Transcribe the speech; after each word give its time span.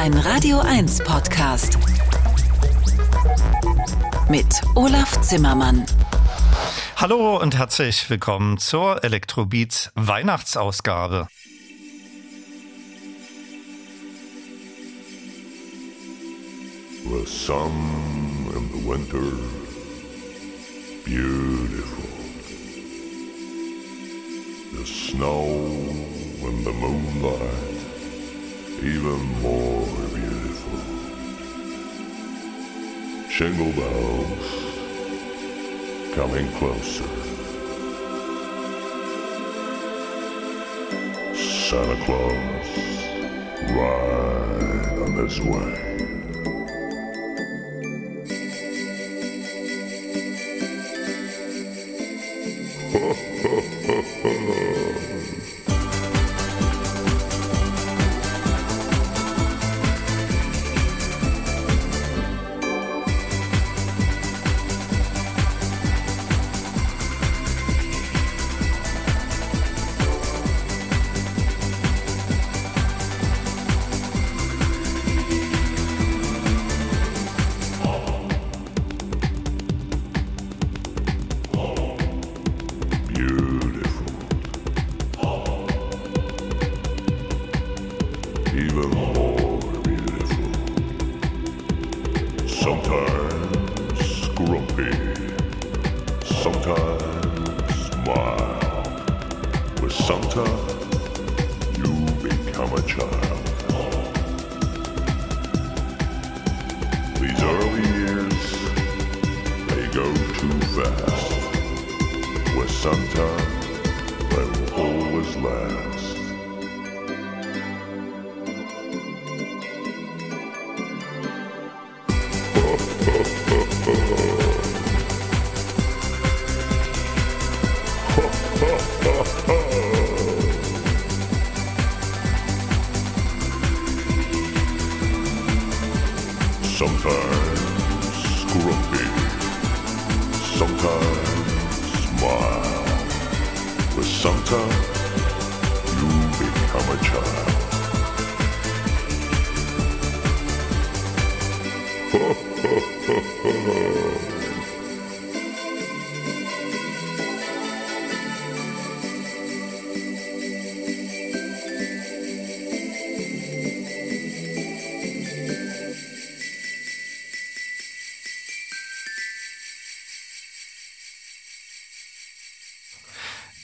Ein 0.00 0.14
Radio 0.14 0.60
1 0.60 1.04
Podcast. 1.04 1.76
Mit 4.30 4.46
Olaf 4.74 5.20
Zimmermann. 5.20 5.84
Hallo 6.96 7.36
und 7.36 7.54
herzlich 7.54 8.08
willkommen 8.08 8.56
zur 8.56 9.04
Elektrobeats 9.04 9.92
Weihnachtsausgabe. 9.96 11.28
The 17.04 17.26
sun 17.26 17.70
in 18.56 18.70
the 18.72 18.88
winter, 18.88 19.36
beautiful. 21.04 22.08
The 24.78 24.86
snow 24.86 25.44
in 26.40 26.64
the 26.64 26.72
moonlight, 26.72 27.69
even 28.82 29.20
more 29.42 29.86
beautiful. 30.14 30.78
Jingle 33.28 33.72
bells 33.72 34.46
coming 36.14 36.48
closer. 36.52 37.04
Santa 41.36 41.96
Claus 42.06 42.70
right 43.76 44.98
on 45.02 45.14
this 45.16 45.38
way. 45.40 45.76
beautiful. 54.22 54.69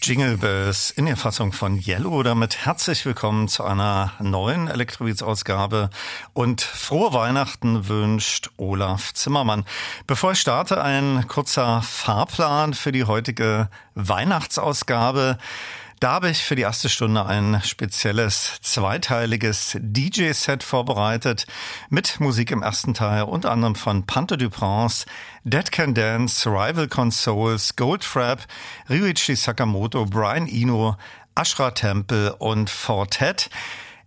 Jingle 0.07 0.37
Bells 0.37 0.93
in 0.93 1.07
der 1.07 1.17
Fassung 1.17 1.51
von 1.51 1.83
Yellow. 1.85 2.23
Damit 2.23 2.65
herzlich 2.65 3.05
willkommen 3.05 3.49
zu 3.49 3.65
einer 3.65 4.13
neuen 4.21 4.69
Elektrobeats-Ausgabe 4.69 5.91
und 6.33 6.61
frohe 6.61 7.13
Weihnachten 7.13 7.89
wünscht 7.89 8.51
Olaf 8.57 9.13
Zimmermann. 9.15 9.65
Bevor 10.07 10.31
ich 10.31 10.39
starte, 10.39 10.81
ein 10.81 11.27
kurzer 11.27 11.83
Fahrplan 11.83 12.75
für 12.75 12.93
die 12.93 13.03
heutige 13.03 13.69
Weihnachtsausgabe. 13.97 15.39
Da 15.99 16.13
habe 16.13 16.29
ich 16.29 16.45
für 16.45 16.57
die 16.57 16.63
erste 16.63 16.91
Stunde 16.91 17.25
ein 17.25 17.63
spezielles 17.65 18.59
zweiteiliges 18.61 19.79
DJ-Set 19.81 20.63
vorbereitet 20.63 21.47
mit 21.89 22.21
Musik 22.21 22.51
im 22.51 22.63
ersten 22.63 22.93
Teil 22.93 23.23
unter 23.23 23.51
anderem 23.51 23.75
von 23.75 24.05
Panther 24.05 24.37
Dupraz, 24.37 25.07
Dead 25.45 25.73
Can 25.73 25.95
Dance, 25.95 26.47
Rival 26.51 26.89
Consoles, 26.89 27.77
Goldfrap, 27.77 28.47
Ryuichi 28.91 29.37
Sakamoto, 29.37 30.05
Brian 30.05 30.47
Eno, 30.47 30.99
Ashra 31.35 31.71
Temple 31.71 32.37
und 32.37 32.69
Fortet. 32.69 33.49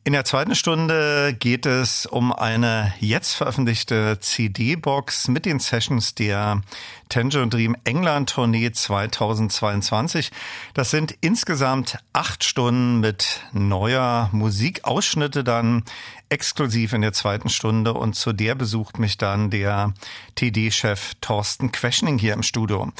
In 0.10 0.14
der 0.14 0.26
zweiten 0.26 0.56
Stunde 0.56 1.36
geht 1.40 1.68
es 1.68 2.08
um 2.08 2.34
eine 2.34 2.96
jetzt 3.00 3.36
veröffentlichte 3.36 4.18
CD-Box 4.20 5.28
mit 5.28 5.46
den 5.46 5.60
Sessions 5.60 6.16
der 6.16 6.62
Tangerine 7.10 7.50
Dream 7.50 7.78
England 7.84 8.32
Tournee 8.32 8.72
2022. 8.72 10.32
Das 10.74 10.90
sind 10.90 11.14
insgesamt 11.22 12.00
acht 12.12 12.44
Stunden 12.44 13.02
mit 13.02 13.44
neuer 13.54 14.30
Musikausschnitte 14.32 15.44
dann 15.44 15.84
exklusiv 16.30 16.94
in 16.94 17.02
der 17.02 17.14
zweiten 17.14 17.50
Stunde 17.50 17.94
und 17.94 18.16
zu 18.16 18.34
der 18.34 18.56
besucht 18.56 18.98
mich 18.98 19.20
dann 19.20 19.52
der 19.52 19.94
TD-Chef 20.34 21.14
Thorsten 21.22 21.72
Questioning 21.72 22.18
hier 22.18 22.34
im 22.34 22.42
Studio. 22.42 22.92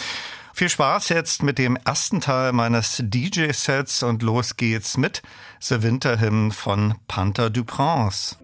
Viel 0.60 0.68
Spaß 0.68 1.08
jetzt 1.08 1.42
mit 1.42 1.58
dem 1.58 1.78
ersten 1.86 2.20
Teil 2.20 2.52
meines 2.52 3.02
DJ-Sets 3.02 4.04
und 4.04 4.22
los 4.24 4.58
geht's 4.58 4.98
mit 4.98 5.22
The 5.62 5.84
Winter 5.84 6.20
Hymn 6.20 6.52
von 6.52 6.96
Panther 7.08 7.50
Dupraz. 7.50 8.39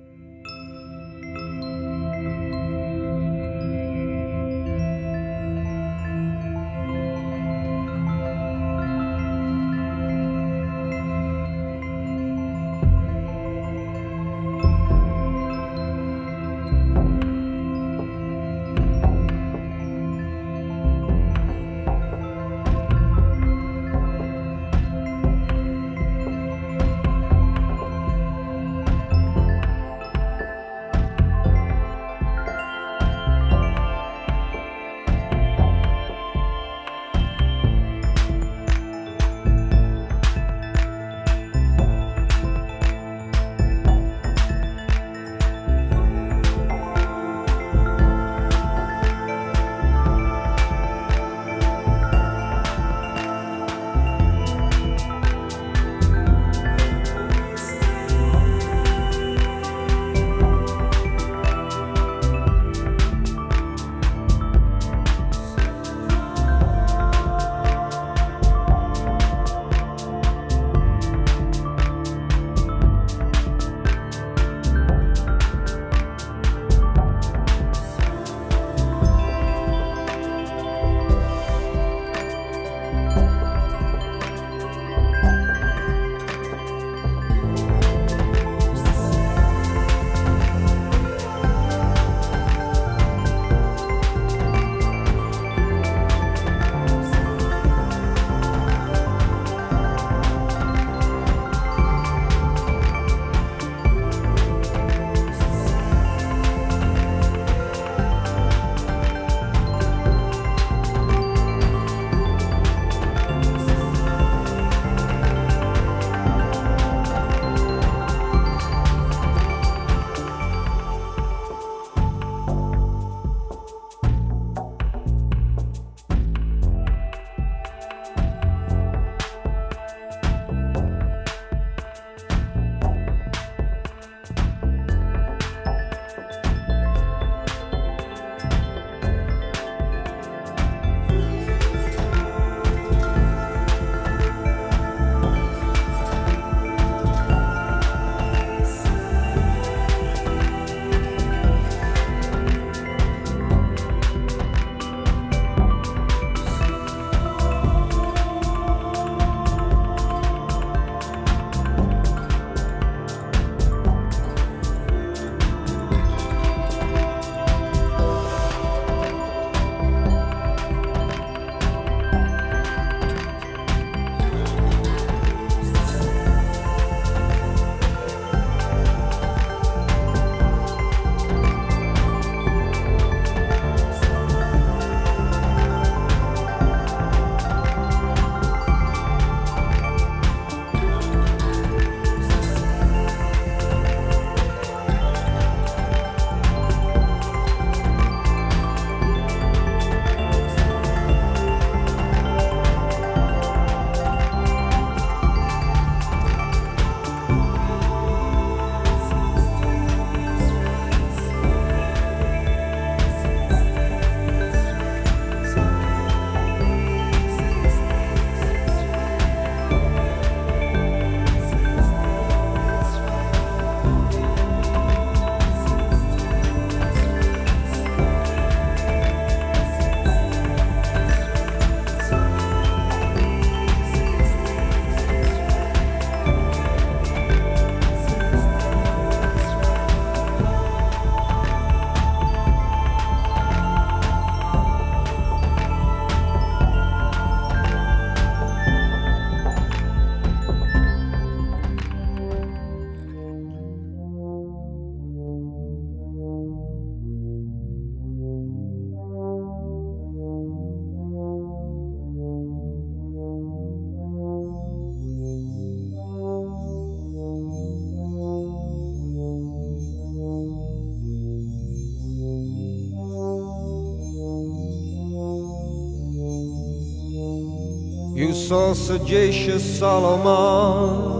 Saw 278.48 278.74
sagacious 278.74 279.64
Solomon. 279.80 281.16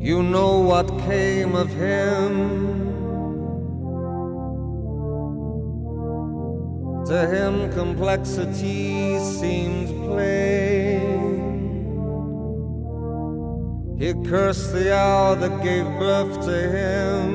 You 0.00 0.22
know 0.22 0.60
what 0.60 0.86
came 1.00 1.56
of 1.56 1.68
him. 1.70 2.32
To 7.06 7.26
him, 7.26 7.72
complexity 7.72 9.18
seems 9.18 9.90
plain. 10.06 11.24
He 13.98 14.14
cursed 14.28 14.72
the 14.72 14.94
hour 14.94 15.34
that 15.34 15.62
gave 15.64 15.86
birth 15.98 16.44
to 16.46 16.56
him 16.78 17.33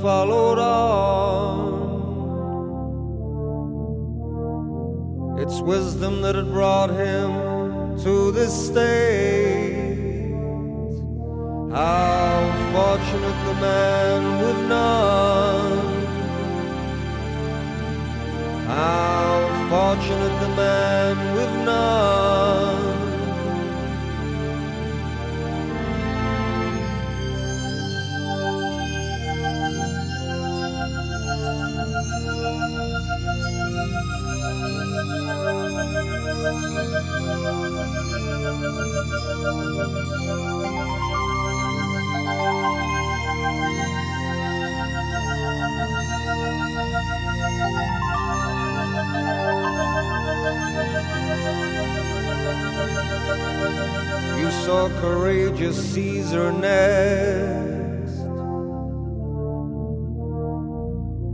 followed 0.00 0.58
all 0.58 0.79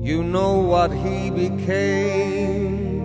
You 0.07 0.23
know 0.23 0.59
what 0.59 0.93
he 0.93 1.31
became. 1.31 3.03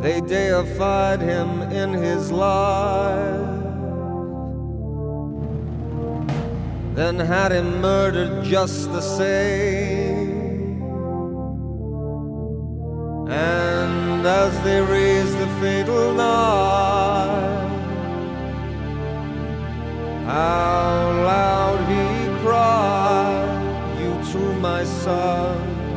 They 0.00 0.20
deified 0.20 1.20
him 1.20 1.62
in 1.62 1.94
his 1.94 2.30
life, 2.30 3.64
then 6.94 7.18
had 7.18 7.50
him 7.50 7.80
murdered 7.80 8.44
just 8.44 8.92
the 8.92 9.00
same. 9.00 10.80
And 13.28 14.24
as 14.24 14.52
they 14.62 14.80
raised 14.80 15.36
the 15.40 15.48
fatal 15.60 16.14
knife, 16.14 17.72
how 20.24 21.10
loud 21.26 21.61
The 25.04 25.94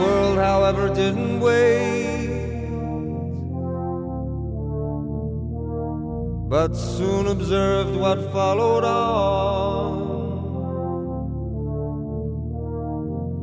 world, 0.00 0.36
however, 0.36 0.88
didn't 0.92 1.40
wait, 1.40 2.68
but 6.50 6.74
soon 6.76 7.28
observed 7.28 7.96
what 7.96 8.30
followed 8.30 8.84
on. 8.84 10.06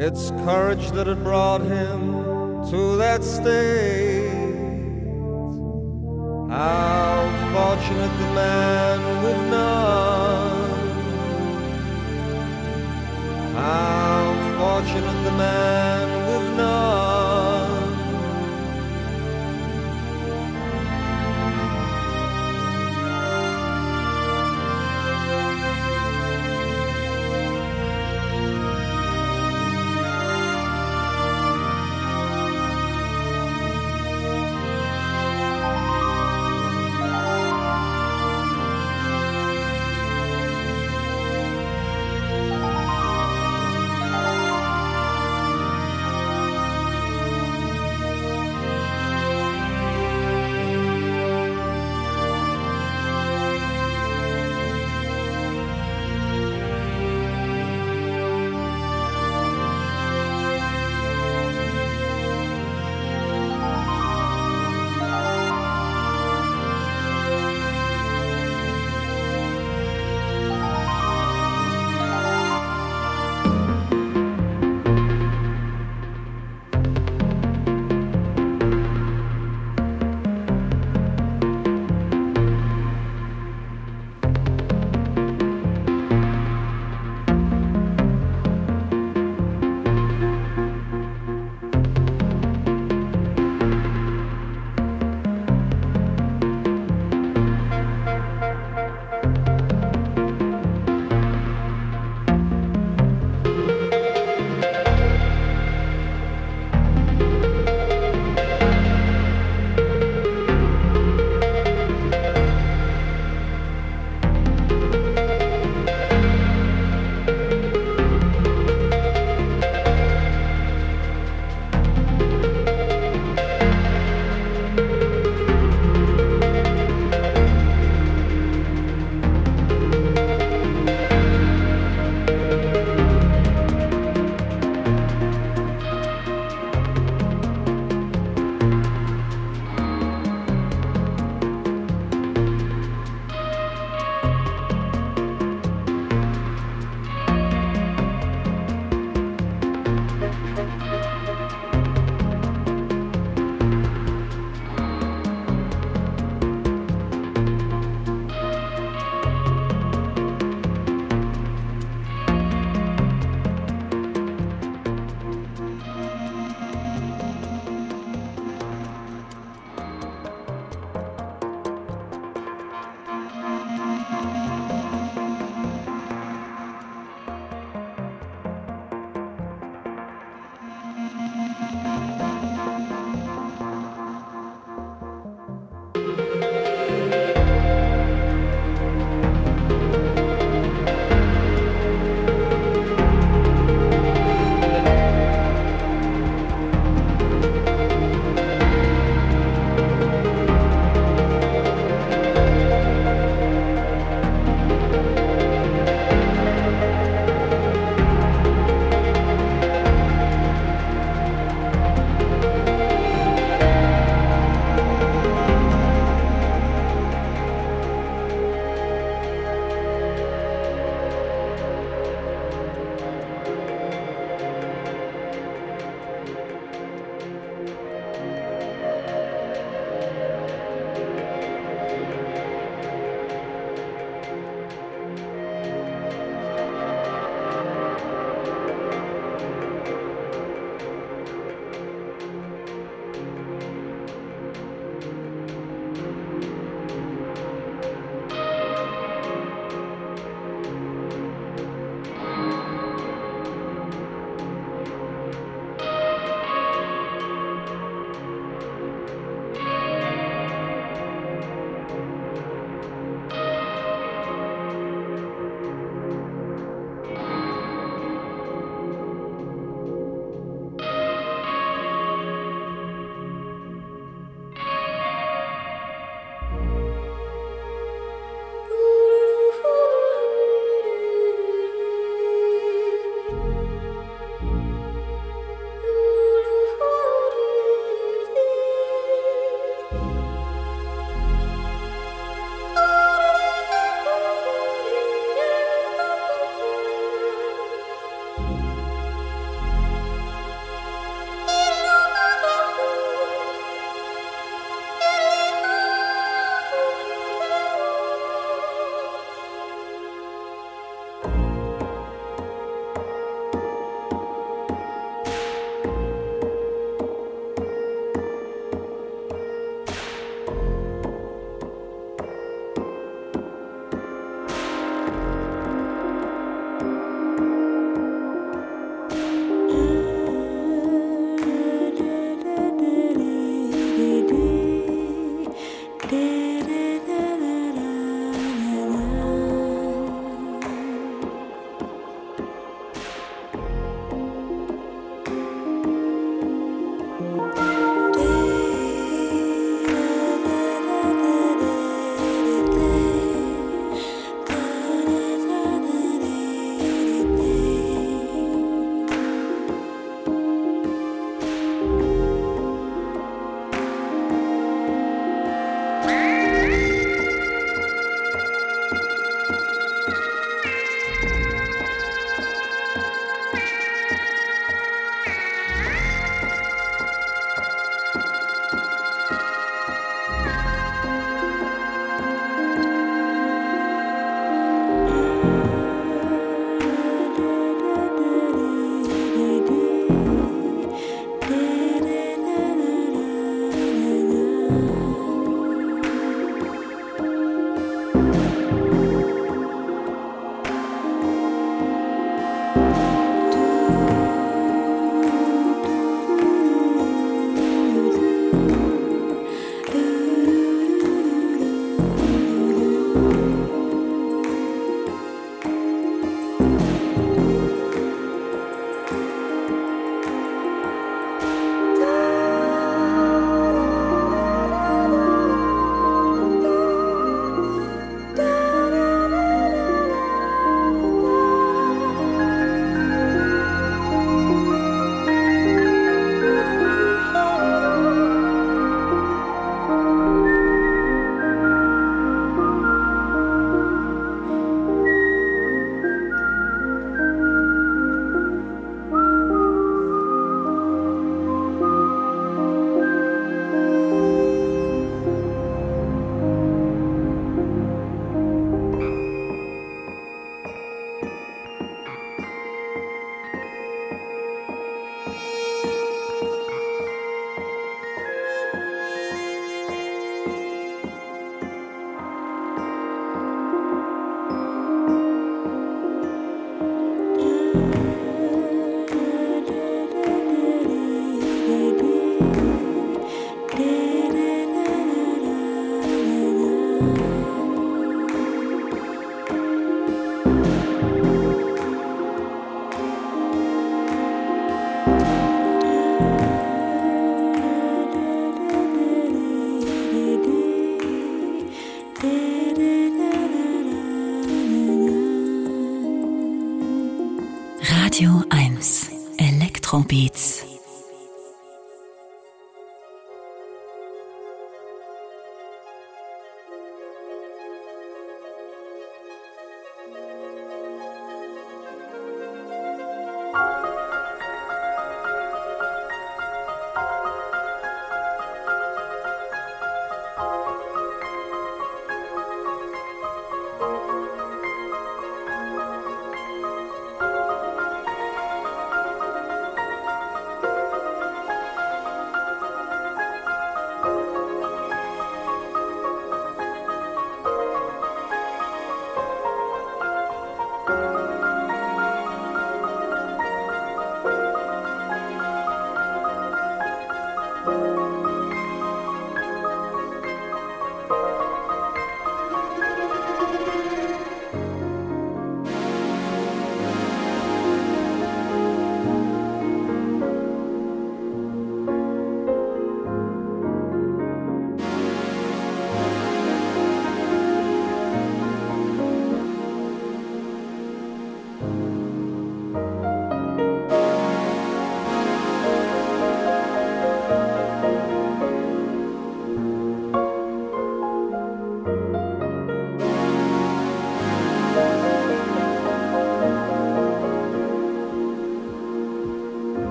It's 0.00 0.30
courage 0.46 0.90
that 0.92 1.06
had 1.06 1.22
brought 1.22 1.60
him 1.60 2.00
to 2.70 2.96
that 2.96 3.22
state. 3.22 4.30
How 6.48 7.28
fortunate 7.52 8.18
the 8.20 8.28
man 8.34 9.22
with 9.22 9.50
none. 9.50 10.17
How 13.58 14.36
fortunate 14.56 15.24
the 15.24 15.32
man 15.32 16.26
with 16.28 16.56
none. 16.56 17.07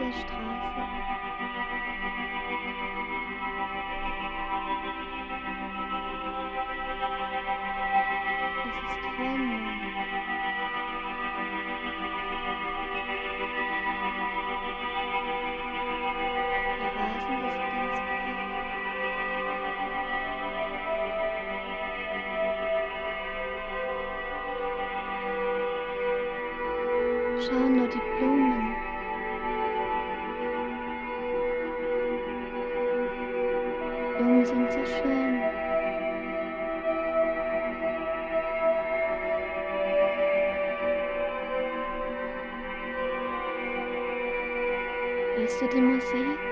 Am 0.00 0.37
Hörst 45.70 46.12
du 46.14 46.47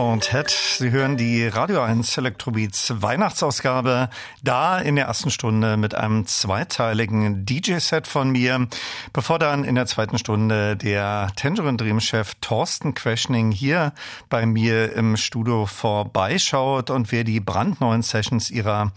Fontet. 0.00 0.48
Sie 0.48 0.92
hören 0.92 1.18
die 1.18 1.46
Radio 1.46 1.82
1 1.82 2.16
Electrobeats 2.16 3.02
Weihnachtsausgabe. 3.02 4.08
Da 4.42 4.78
in 4.78 4.96
der 4.96 5.04
ersten 5.04 5.30
Stunde 5.30 5.76
mit 5.76 5.94
einem 5.94 6.24
zweiteiligen 6.24 7.44
DJ-Set 7.44 8.06
von 8.06 8.30
mir. 8.30 8.66
Bevor 9.12 9.38
dann 9.38 9.62
in 9.62 9.74
der 9.74 9.84
zweiten 9.84 10.16
Stunde 10.16 10.74
der 10.74 11.30
Tangerine 11.36 11.76
Dream 11.76 12.00
Chef 12.00 12.32
Thorsten 12.40 12.94
Questioning 12.94 13.52
hier 13.52 13.92
bei 14.30 14.46
mir 14.46 14.94
im 14.94 15.18
Studio 15.18 15.66
vorbeischaut 15.66 16.88
und 16.88 17.12
wir 17.12 17.24
die 17.24 17.40
brandneuen 17.40 18.00
Sessions 18.00 18.50
ihrer 18.50 18.92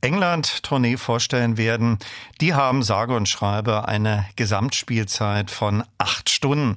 England-Tournee 0.00 0.96
vorstellen 0.96 1.56
werden. 1.56 1.98
Die 2.40 2.54
haben 2.54 2.82
sage 2.82 3.14
und 3.14 3.28
schreibe 3.28 3.88
eine 3.88 4.26
Gesamtspielzeit 4.36 5.50
von 5.50 5.84
acht 5.98 6.30
Stunden. 6.30 6.76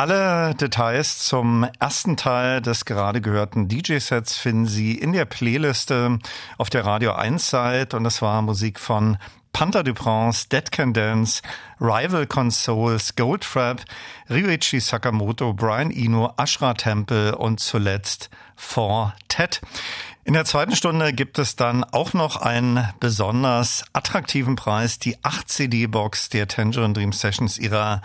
Alle 0.00 0.54
Details 0.54 1.18
zum 1.18 1.68
ersten 1.78 2.16
Teil 2.16 2.62
des 2.62 2.86
gerade 2.86 3.20
gehörten 3.20 3.68
DJ-Sets 3.68 4.38
finden 4.38 4.64
Sie 4.64 4.94
in 4.94 5.12
der 5.12 5.26
Playliste 5.26 6.18
auf 6.56 6.70
der 6.70 6.86
Radio 6.86 7.12
1 7.12 7.50
Seite 7.50 7.98
und 7.98 8.04
das 8.04 8.22
war 8.22 8.40
Musik 8.40 8.80
von 8.80 9.18
Panther 9.52 9.84
Duprance, 9.84 10.48
Dead 10.48 10.72
Can 10.72 10.94
Dance, 10.94 11.42
Rival 11.78 12.26
Consoles, 12.26 13.14
Goldfrap, 13.14 13.84
Ryuichi 14.30 14.80
Sakamoto, 14.80 15.52
Brian 15.52 15.90
Eno, 15.90 16.32
Ashra 16.38 16.72
Temple 16.72 17.36
und 17.36 17.60
zuletzt 17.60 18.30
Four 18.56 19.12
Ted. 19.28 19.60
In 20.22 20.34
der 20.34 20.44
zweiten 20.44 20.76
Stunde 20.76 21.12
gibt 21.12 21.38
es 21.38 21.56
dann 21.56 21.82
auch 21.82 22.12
noch 22.12 22.36
einen 22.36 22.86
besonders 23.00 23.84
attraktiven 23.94 24.54
Preis, 24.54 24.98
die 24.98 25.16
8 25.24 25.48
CD-Box 25.48 26.28
der 26.28 26.46
Tangerine 26.46 26.92
Dream 26.92 27.12
Sessions 27.12 27.58
ihrer 27.58 28.02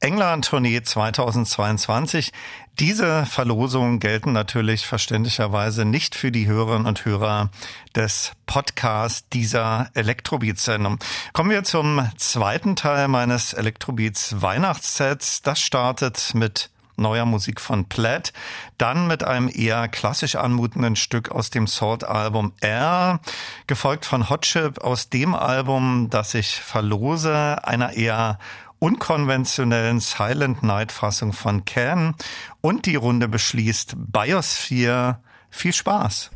England-Tournee 0.00 0.82
2022. 0.82 2.32
Diese 2.78 3.26
Verlosungen 3.26 3.98
gelten 3.98 4.32
natürlich 4.32 4.86
verständlicherweise 4.86 5.84
nicht 5.84 6.14
für 6.14 6.30
die 6.30 6.46
Hörerinnen 6.46 6.86
und 6.86 7.04
Hörer 7.04 7.50
des 7.96 8.32
Podcasts 8.46 9.28
dieser 9.30 9.90
Elektrobeats-Sendung. 9.94 10.98
Kommen 11.32 11.50
wir 11.50 11.64
zum 11.64 12.08
zweiten 12.16 12.76
Teil 12.76 13.08
meines 13.08 13.52
Elektrobeats 13.52 14.40
Weihnachtssets. 14.40 15.42
Das 15.42 15.60
startet 15.60 16.32
mit 16.34 16.70
neuer 16.98 17.24
Musik 17.24 17.60
von 17.60 17.86
Plaid, 17.86 18.32
dann 18.76 19.06
mit 19.06 19.24
einem 19.24 19.48
eher 19.52 19.88
klassisch 19.88 20.34
anmutenden 20.34 20.96
Stück 20.96 21.30
aus 21.30 21.50
dem 21.50 21.66
Salt-Album 21.66 22.52
R, 22.60 23.20
gefolgt 23.66 24.04
von 24.04 24.28
Hot 24.28 24.42
Chip 24.42 24.78
aus 24.78 25.08
dem 25.08 25.34
Album, 25.34 26.08
das 26.10 26.34
ich 26.34 26.60
verlose, 26.60 27.64
einer 27.64 27.92
eher 27.92 28.38
unkonventionellen 28.78 30.00
Silent 30.00 30.62
Night 30.62 30.92
Fassung 30.92 31.32
von 31.32 31.64
Can 31.64 32.14
und 32.60 32.86
die 32.86 32.96
Runde 32.96 33.28
beschließt 33.28 33.94
Biosphere. 33.96 35.20
Viel 35.50 35.72
Spaß! 35.72 36.30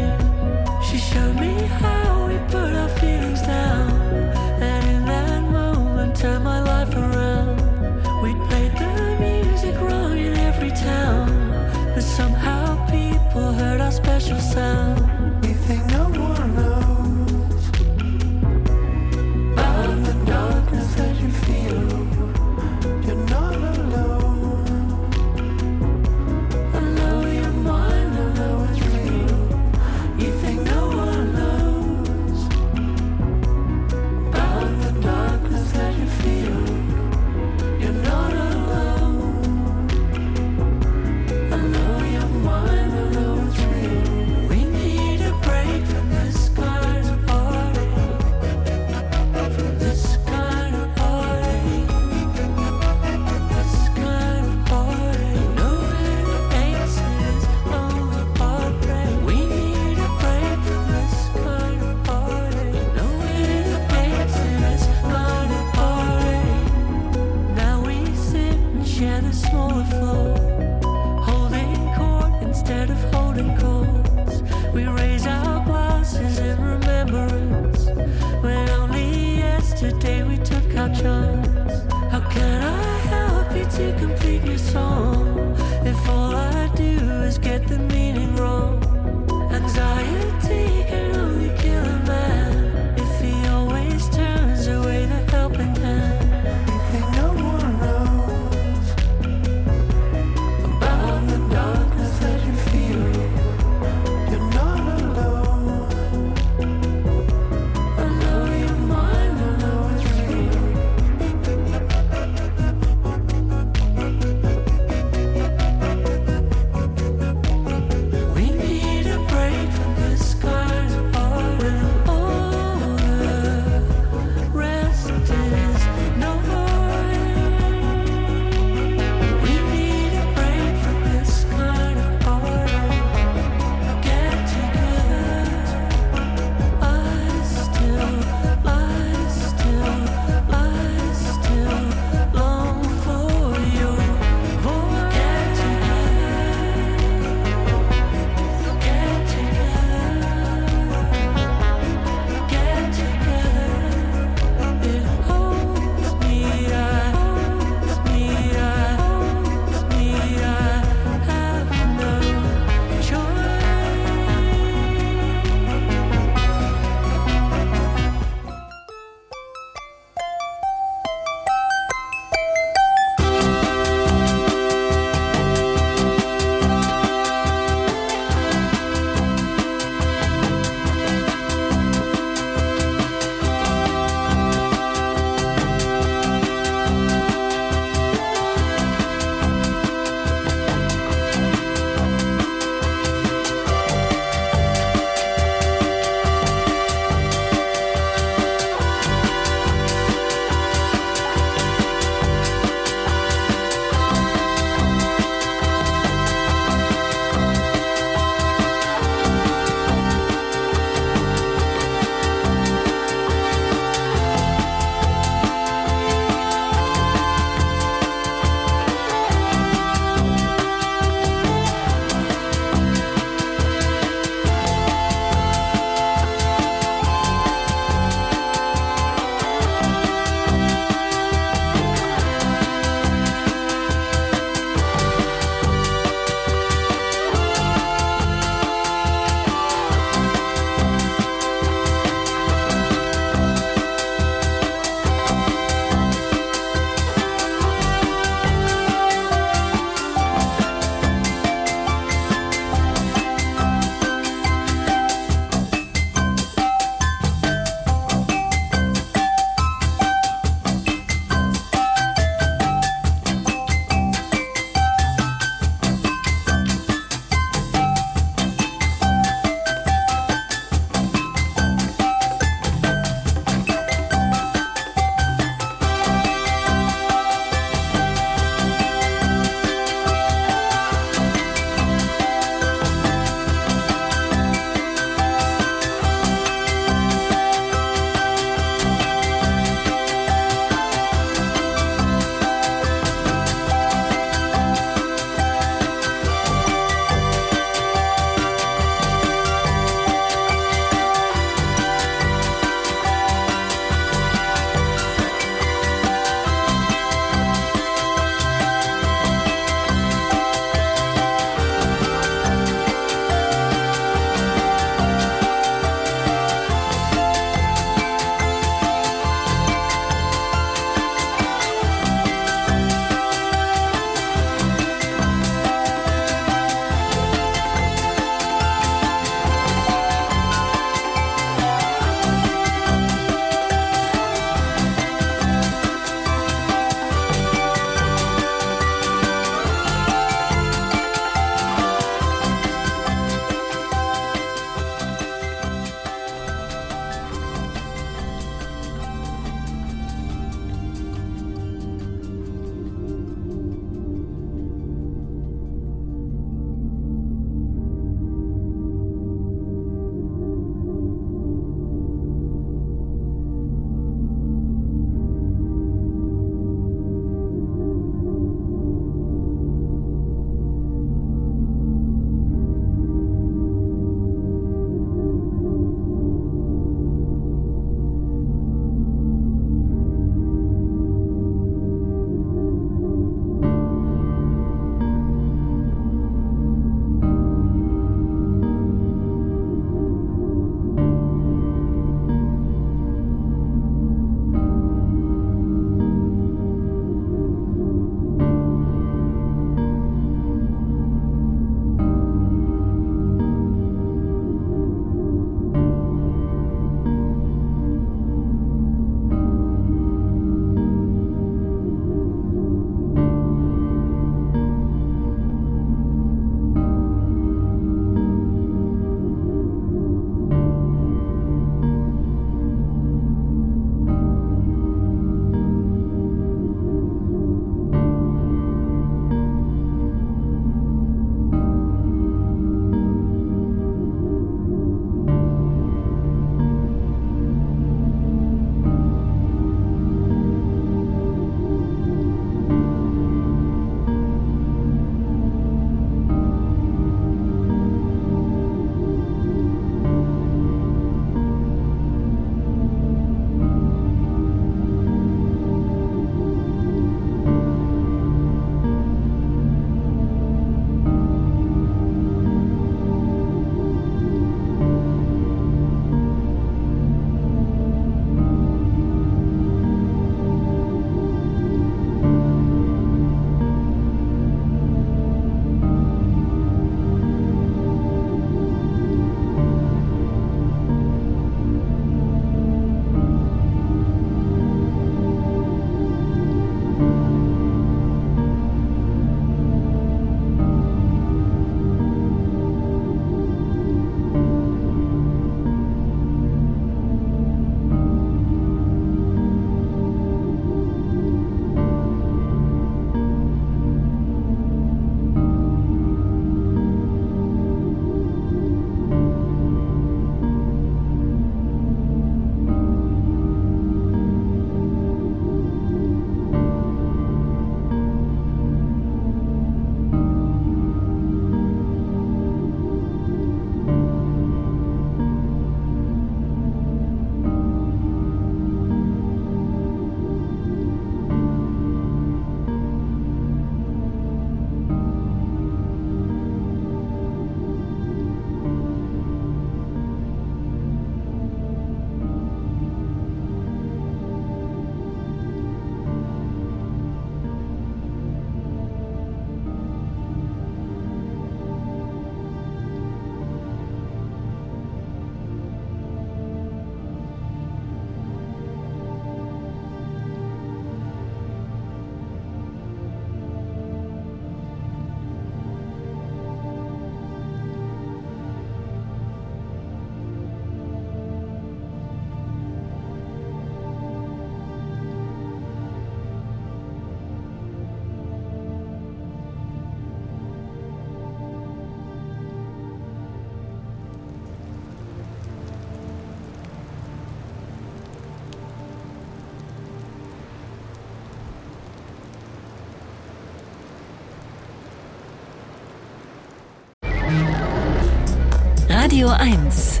Radio 599.16 599.30
1 599.30 600.00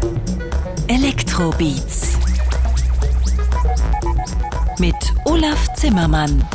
Elektrobeats 0.88 2.18
mit 4.78 4.94
Olaf 5.24 5.72
Zimmermann. 5.72 6.46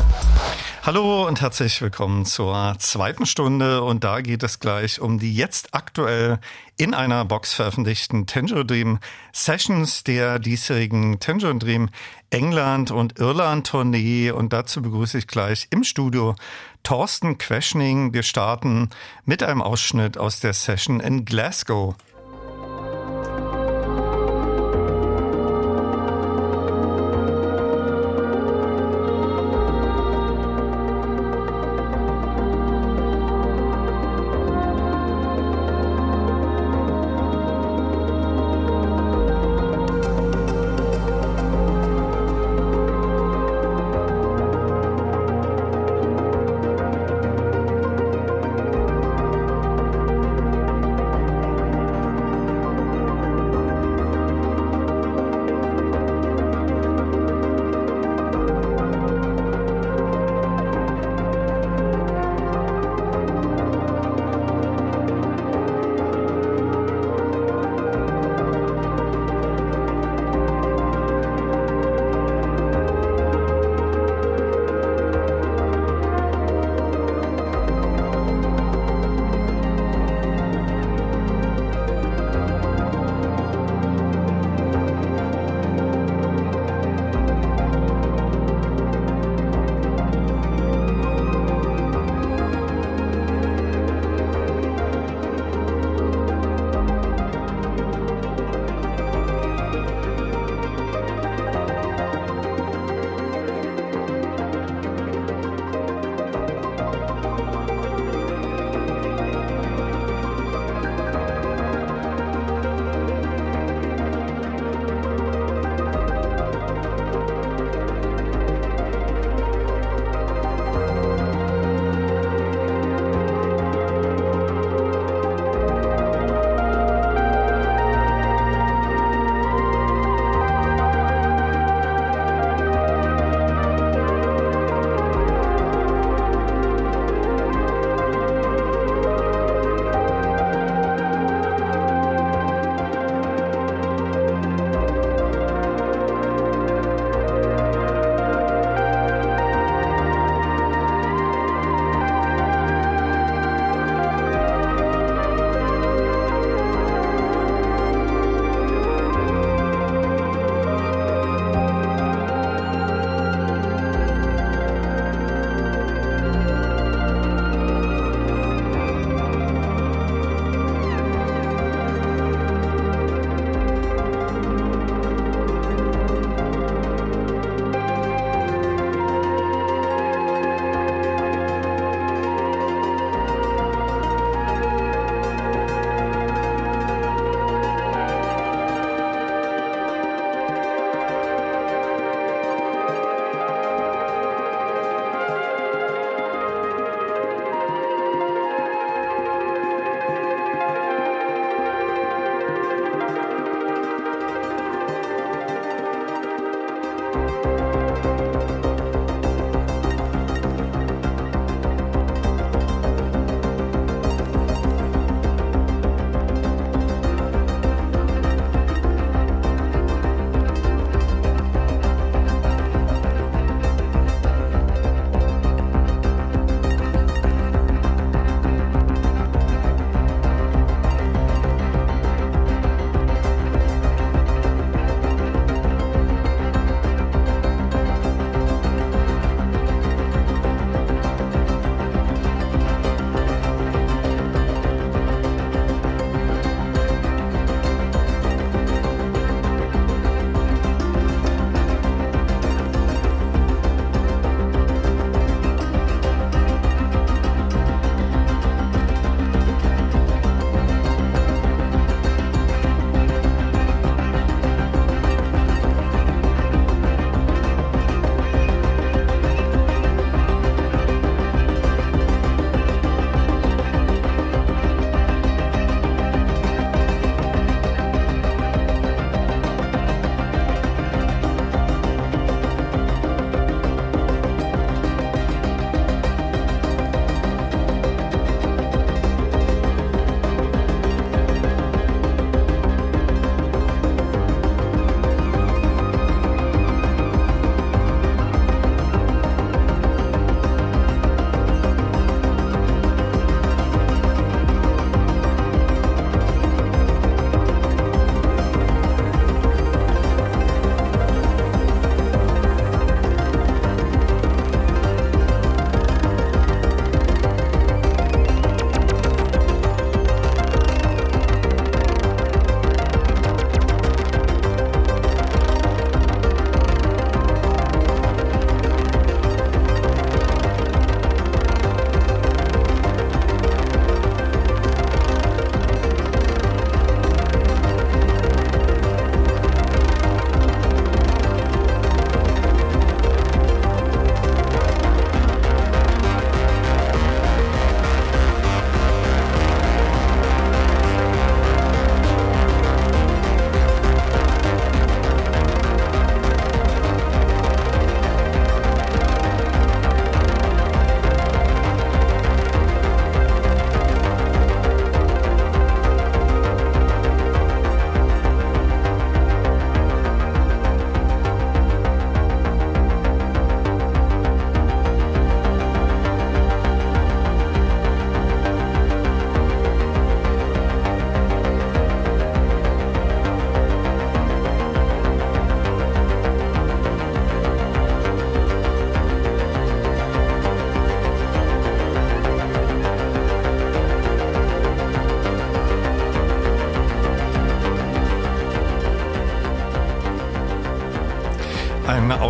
Hallo 0.84 1.28
und 1.28 1.42
herzlich 1.42 1.82
willkommen 1.82 2.24
zur 2.24 2.76
zweiten 2.78 3.26
Stunde 3.26 3.82
und 3.82 4.04
da 4.04 4.22
geht 4.22 4.44
es 4.44 4.60
gleich 4.60 5.02
um 5.02 5.18
die 5.18 5.34
jetzt 5.34 5.74
aktuell 5.74 6.40
in 6.78 6.94
einer 6.94 7.26
Box 7.26 7.56
veröffentlichten 7.56 8.28
Tangerine 8.28 8.66
Dream 8.66 9.00
Sessions 9.34 10.04
der 10.04 10.38
diesjährigen 10.38 11.20
Tangerine 11.20 11.58
Dream 11.58 11.90
England 12.30 12.92
und 12.92 13.18
Irland 13.18 13.66
Tournee 13.66 14.30
und 14.30 14.54
dazu 14.54 14.84
begrüße 14.84 15.18
ich 15.18 15.26
gleich 15.26 15.66
im 15.72 15.84
Studio 15.84 16.36
Thorsten 16.84 17.40
Queschning. 17.40 18.14
Wir 18.14 18.22
starten 18.22 18.92
mit 19.26 19.42
einem 19.42 19.64
Ausschnitt 19.64 20.20
aus 20.20 20.42
der 20.42 20.54
Session 20.54 21.00
in 21.00 21.26
Glasgow. 21.26 21.96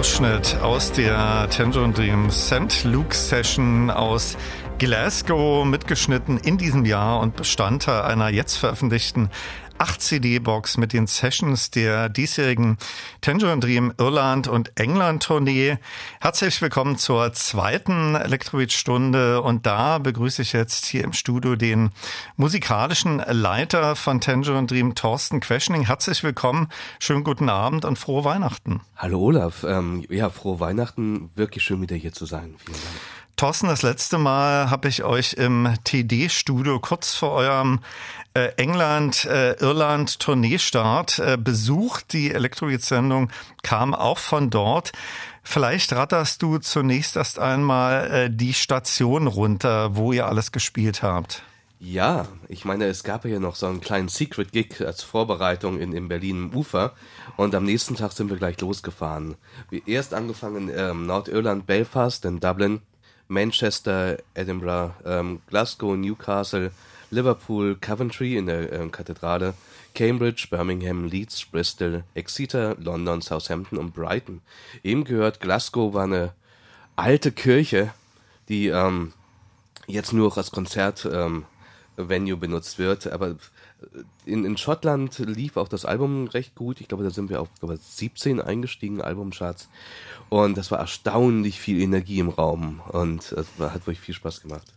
Ausschnitt 0.01 0.57
aus 0.63 0.91
der 0.91 1.47
Tangerine 1.51 1.93
Dream 1.93 2.31
St. 2.31 2.85
Luke 2.85 3.13
Session 3.13 3.91
aus 3.91 4.35
Glasgow 4.79 5.63
mitgeschnitten 5.63 6.39
in 6.39 6.57
diesem 6.57 6.85
Jahr 6.85 7.19
und 7.19 7.35
Bestandteil 7.35 8.01
einer 8.01 8.29
jetzt 8.29 8.55
veröffentlichten 8.55 9.29
8-CD-Box 9.77 10.77
mit 10.77 10.93
den 10.93 11.05
Sessions 11.05 11.69
der 11.69 12.09
diesjährigen 12.09 12.77
Tangerine 13.21 13.59
Dream 13.59 13.93
Irland 13.99 14.47
und 14.47 14.71
England 14.73 15.21
Tournee. 15.21 15.77
Herzlich 16.19 16.59
willkommen 16.63 16.97
zur 16.97 17.31
zweiten 17.33 18.15
Elektrobeat-Stunde 18.15 19.43
und 19.43 19.67
da 19.67 19.99
begrüße 19.99 20.41
ich 20.41 20.53
jetzt 20.53 20.87
hier 20.87 21.03
im 21.03 21.13
Studio 21.13 21.55
den 21.55 21.91
musikalischen 22.37 23.19
Leiter 23.27 23.95
von 23.95 24.19
Tangerine 24.19 24.65
Dream, 24.65 24.95
Thorsten 24.95 25.41
Questioning. 25.41 25.85
Herzlich 25.85 26.23
willkommen, 26.23 26.69
schönen 26.97 27.23
guten 27.23 27.49
Abend 27.49 27.85
und 27.85 27.99
frohe 27.99 28.23
Weihnachten. 28.23 28.81
Hallo 29.01 29.19
Olaf, 29.19 29.63
ähm, 29.63 30.05
ja, 30.09 30.29
frohe 30.29 30.59
Weihnachten, 30.59 31.31
wirklich 31.33 31.63
schön 31.63 31.81
wieder 31.81 31.95
hier 31.95 32.13
zu 32.13 32.27
sein. 32.27 32.53
Vielen 32.63 32.77
Dank. 32.77 32.93
Thorsten, 33.35 33.65
das 33.65 33.81
letzte 33.81 34.19
Mal 34.19 34.69
habe 34.69 34.89
ich 34.89 35.03
euch 35.03 35.33
im 35.33 35.73
TD-Studio 35.83 36.79
kurz 36.79 37.15
vor 37.15 37.31
eurem 37.31 37.79
äh, 38.35 38.49
England-Irland-Tourneestart 38.57 41.17
äh, 41.17 41.35
besucht. 41.35 42.13
Die 42.13 42.31
Elektrobeat-Sendung 42.31 43.31
kam 43.63 43.95
auch 43.95 44.19
von 44.19 44.51
dort. 44.51 44.91
Vielleicht 45.41 45.93
ratterst 45.93 46.43
du 46.43 46.59
zunächst 46.59 47.15
erst 47.15 47.39
einmal 47.39 48.11
äh, 48.11 48.29
die 48.29 48.53
Station 48.53 49.25
runter, 49.25 49.95
wo 49.95 50.13
ihr 50.13 50.27
alles 50.27 50.51
gespielt 50.51 51.01
habt. 51.01 51.41
Ja, 51.83 52.27
ich 52.47 52.63
meine, 52.63 52.85
es 52.85 53.03
gab 53.03 53.25
ja 53.25 53.39
noch 53.39 53.55
so 53.55 53.65
einen 53.65 53.81
kleinen 53.81 54.07
Secret-Gig 54.07 54.85
als 54.85 55.01
Vorbereitung 55.01 55.79
in, 55.79 55.93
in 55.93 56.07
Berlin 56.07 56.51
im 56.51 56.55
Ufer 56.55 56.93
und 57.37 57.55
am 57.55 57.65
nächsten 57.65 57.95
Tag 57.95 58.11
sind 58.11 58.29
wir 58.29 58.37
gleich 58.37 58.59
losgefahren. 58.61 59.35
Wir 59.69 59.87
erst 59.87 60.13
angefangen 60.13 60.71
ähm, 60.75 61.05
Nordirland, 61.05 61.65
Belfast, 61.65 62.23
in 62.25 62.39
Dublin, 62.39 62.81
Manchester, 63.27 64.17
Edinburgh, 64.33 64.93
ähm, 65.05 65.41
Glasgow, 65.47 65.95
Newcastle, 65.95 66.71
Liverpool, 67.11 67.75
Coventry 67.79 68.37
in 68.37 68.47
der 68.47 68.71
ähm, 68.71 68.91
Kathedrale, 68.91 69.53
Cambridge, 69.93 70.47
Birmingham, 70.49 71.05
Leeds, 71.05 71.45
Bristol, 71.45 72.03
Exeter, 72.13 72.75
London, 72.79 73.21
Southampton 73.21 73.77
und 73.77 73.93
Brighton. 73.93 74.41
Eben 74.83 75.03
gehört, 75.03 75.39
Glasgow 75.39 75.93
war 75.93 76.03
eine 76.03 76.33
alte 76.95 77.31
Kirche, 77.31 77.93
die 78.49 78.67
ähm, 78.67 79.13
jetzt 79.87 80.13
nur 80.13 80.27
noch 80.27 80.37
als 80.37 80.51
Konzertvenue 80.51 81.43
ähm, 81.97 82.39
benutzt 82.39 82.79
wird, 82.79 83.07
aber 83.07 83.35
in, 84.25 84.45
in 84.45 84.57
Schottland 84.57 85.17
lief 85.19 85.57
auch 85.57 85.67
das 85.67 85.85
Album 85.85 86.27
recht 86.27 86.55
gut. 86.55 86.81
Ich 86.81 86.87
glaube, 86.87 87.03
da 87.03 87.09
sind 87.09 87.29
wir 87.29 87.41
auf 87.41 87.49
glaube, 87.59 87.77
17 87.77 88.39
eingestiegen, 88.41 89.01
Albumcharts. 89.01 89.69
Und 90.29 90.57
das 90.57 90.71
war 90.71 90.79
erstaunlich 90.79 91.59
viel 91.59 91.81
Energie 91.81 92.19
im 92.19 92.29
Raum 92.29 92.81
und 92.89 93.35
war- 93.57 93.73
hat 93.73 93.81
wirklich 93.81 93.99
viel 93.99 94.15
Spaß 94.15 94.41
gemacht. 94.41 94.67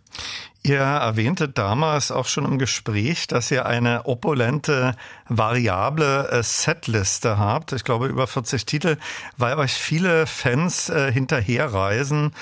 Ihr 0.67 0.79
erwähntet 0.79 1.59
damals 1.59 2.11
auch 2.11 2.25
schon 2.27 2.47
im 2.47 2.59
Gespräch, 2.59 3.27
dass 3.27 3.51
ihr 3.51 3.67
eine 3.67 4.07
opulente, 4.07 4.97
variable 5.29 6.29
äh, 6.31 6.43
Setliste 6.43 7.37
habt. 7.39 7.73
Ich 7.73 7.85
glaube 7.85 8.07
über 8.07 8.27
40 8.27 8.65
Titel, 8.65 8.97
weil 9.37 9.59
euch 9.59 9.75
viele 9.75 10.27
Fans 10.27 10.89
äh, 10.89 11.13
hinterherreisen. 11.13 12.33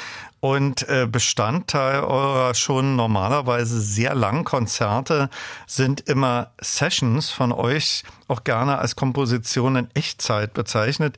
Und 0.44 0.88
äh, 0.88 1.06
Bestandteil 1.06 2.00
eurer 2.00 2.54
schon 2.54 2.96
normalerweise 2.96 3.80
sehr 3.80 4.16
langen 4.16 4.42
Konzerte 4.42 5.30
sind 5.68 6.00
immer 6.00 6.50
Sessions 6.60 7.30
von 7.30 7.52
euch, 7.52 8.02
auch 8.26 8.42
gerne 8.42 8.78
als 8.78 8.96
Komposition 8.96 9.76
in 9.76 9.88
Echtzeit 9.94 10.52
bezeichnet. 10.52 11.16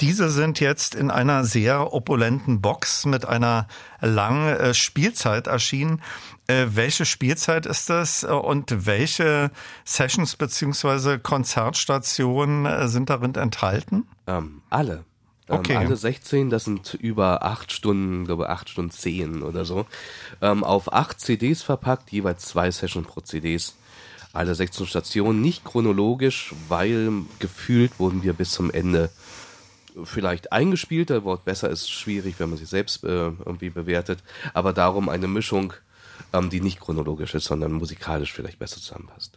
Diese 0.00 0.30
sind 0.30 0.58
jetzt 0.58 0.94
in 0.94 1.10
einer 1.10 1.44
sehr 1.44 1.92
opulenten 1.92 2.62
Box 2.62 3.04
mit 3.04 3.26
einer 3.26 3.68
langen 4.00 4.56
äh, 4.56 4.72
Spielzeit 4.72 5.48
erschienen. 5.48 6.00
Äh, 6.46 6.68
welche 6.70 7.04
Spielzeit 7.04 7.66
ist 7.66 7.90
das 7.90 8.24
und 8.24 8.86
welche 8.86 9.50
Sessions 9.84 10.36
beziehungsweise 10.36 11.18
Konzertstationen 11.18 12.88
sind 12.88 13.10
darin 13.10 13.34
enthalten? 13.34 14.08
Ähm, 14.26 14.62
alle. 14.70 15.04
Ähm, 15.52 15.58
Okay. 15.60 15.76
Alle 15.76 15.96
16, 15.96 16.50
das 16.50 16.64
sind 16.64 16.94
über 16.94 17.42
8 17.42 17.72
Stunden, 17.72 18.24
glaube 18.24 18.48
8 18.48 18.70
Stunden 18.70 18.90
10 18.90 19.42
oder 19.42 19.64
so. 19.64 19.86
Ähm, 20.40 20.64
auf 20.64 20.92
8 20.92 21.20
CDs 21.20 21.62
verpackt, 21.62 22.10
jeweils 22.10 22.46
zwei 22.46 22.70
Sessions 22.70 23.06
pro 23.06 23.20
CDs. 23.20 23.76
Alle 24.32 24.54
16 24.54 24.86
Stationen, 24.86 25.42
nicht 25.42 25.64
chronologisch, 25.64 26.54
weil 26.68 27.12
gefühlt 27.38 27.98
wurden 27.98 28.22
wir 28.22 28.32
bis 28.32 28.52
zum 28.52 28.70
Ende 28.70 29.10
vielleicht 30.04 30.52
eingespielt. 30.52 31.10
Das 31.10 31.24
Wort 31.24 31.44
besser 31.44 31.68
ist 31.68 31.90
schwierig, 31.90 32.36
wenn 32.38 32.48
man 32.48 32.58
sich 32.58 32.68
selbst 32.68 33.04
äh, 33.04 33.08
irgendwie 33.08 33.70
bewertet. 33.70 34.20
Aber 34.54 34.72
darum 34.72 35.08
eine 35.08 35.28
Mischung, 35.28 35.74
ähm, 36.32 36.50
die 36.50 36.60
nicht 36.60 36.80
chronologisch 36.80 37.34
ist, 37.34 37.44
sondern 37.44 37.72
musikalisch 37.72 38.32
vielleicht 38.32 38.58
besser 38.58 38.80
zusammenpasst. 38.80 39.36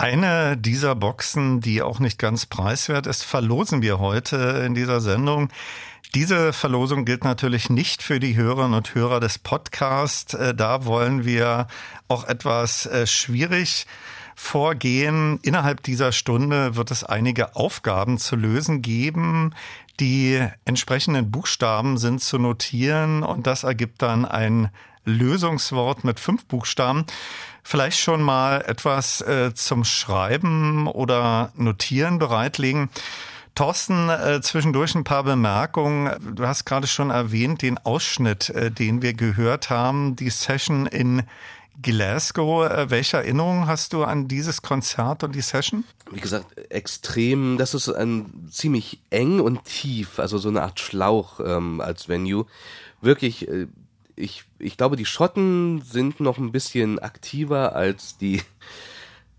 Eine 0.00 0.56
dieser 0.56 0.94
Boxen, 0.94 1.60
die 1.60 1.82
auch 1.82 1.98
nicht 1.98 2.18
ganz 2.18 2.46
preiswert 2.46 3.06
ist, 3.06 3.22
verlosen 3.22 3.82
wir 3.82 3.98
heute 3.98 4.62
in 4.64 4.74
dieser 4.74 5.02
Sendung. 5.02 5.50
Diese 6.14 6.54
Verlosung 6.54 7.04
gilt 7.04 7.22
natürlich 7.22 7.68
nicht 7.68 8.02
für 8.02 8.18
die 8.18 8.34
Hörerinnen 8.34 8.72
und 8.72 8.94
Hörer 8.94 9.20
des 9.20 9.38
Podcasts. 9.38 10.32
Äh, 10.32 10.54
Da 10.54 10.86
wollen 10.86 11.26
wir 11.26 11.66
auch 12.08 12.24
etwas 12.24 12.86
äh, 12.86 13.06
schwierig 13.06 13.86
vorgehen. 14.34 15.38
Innerhalb 15.42 15.82
dieser 15.82 16.12
Stunde 16.12 16.76
wird 16.76 16.90
es 16.90 17.04
einige 17.04 17.54
Aufgaben 17.54 18.16
zu 18.16 18.36
lösen 18.36 18.80
geben. 18.80 19.54
Die 20.00 20.42
entsprechenden 20.64 21.30
Buchstaben 21.30 21.98
sind 21.98 22.22
zu 22.22 22.38
notieren 22.38 23.22
und 23.22 23.46
das 23.46 23.64
ergibt 23.64 24.00
dann 24.00 24.24
ein 24.24 24.70
Lösungswort 25.04 26.04
mit 26.04 26.20
fünf 26.20 26.46
Buchstaben. 26.46 27.04
Vielleicht 27.62 27.98
schon 27.98 28.22
mal 28.22 28.62
etwas 28.66 29.20
äh, 29.20 29.52
zum 29.54 29.84
Schreiben 29.84 30.86
oder 30.86 31.52
Notieren 31.56 32.18
bereitlegen. 32.18 32.90
Thorsten, 33.54 34.08
äh, 34.08 34.40
zwischendurch 34.42 34.94
ein 34.94 35.04
paar 35.04 35.24
Bemerkungen. 35.24 36.10
Du 36.34 36.46
hast 36.46 36.64
gerade 36.64 36.86
schon 36.86 37.10
erwähnt, 37.10 37.62
den 37.62 37.78
Ausschnitt, 37.78 38.48
äh, 38.50 38.70
den 38.70 39.02
wir 39.02 39.14
gehört 39.14 39.70
haben, 39.70 40.16
die 40.16 40.30
Session 40.30 40.86
in 40.86 41.22
Glasgow. 41.82 42.70
Äh, 42.70 42.90
welche 42.90 43.18
Erinnerungen 43.18 43.66
hast 43.66 43.92
du 43.92 44.04
an 44.04 44.28
dieses 44.28 44.62
Konzert 44.62 45.24
und 45.24 45.34
die 45.34 45.40
Session? 45.40 45.84
wie 46.10 46.20
gesagt, 46.20 46.58
extrem, 46.70 47.56
das 47.56 47.74
ist 47.74 47.88
ein 47.88 48.48
ziemlich 48.50 49.00
eng 49.10 49.40
und 49.40 49.64
tief, 49.64 50.18
also 50.18 50.38
so 50.38 50.48
eine 50.48 50.62
Art 50.62 50.80
Schlauch 50.80 51.40
ähm, 51.40 51.80
als 51.80 52.08
Venue. 52.08 52.46
Wirklich, 53.00 53.48
äh, 53.48 53.66
ich, 54.20 54.44
ich 54.58 54.76
glaube, 54.76 54.96
die 54.96 55.06
Schotten 55.06 55.82
sind 55.82 56.20
noch 56.20 56.38
ein 56.38 56.52
bisschen 56.52 56.98
aktiver 56.98 57.74
als 57.74 58.18
die 58.18 58.42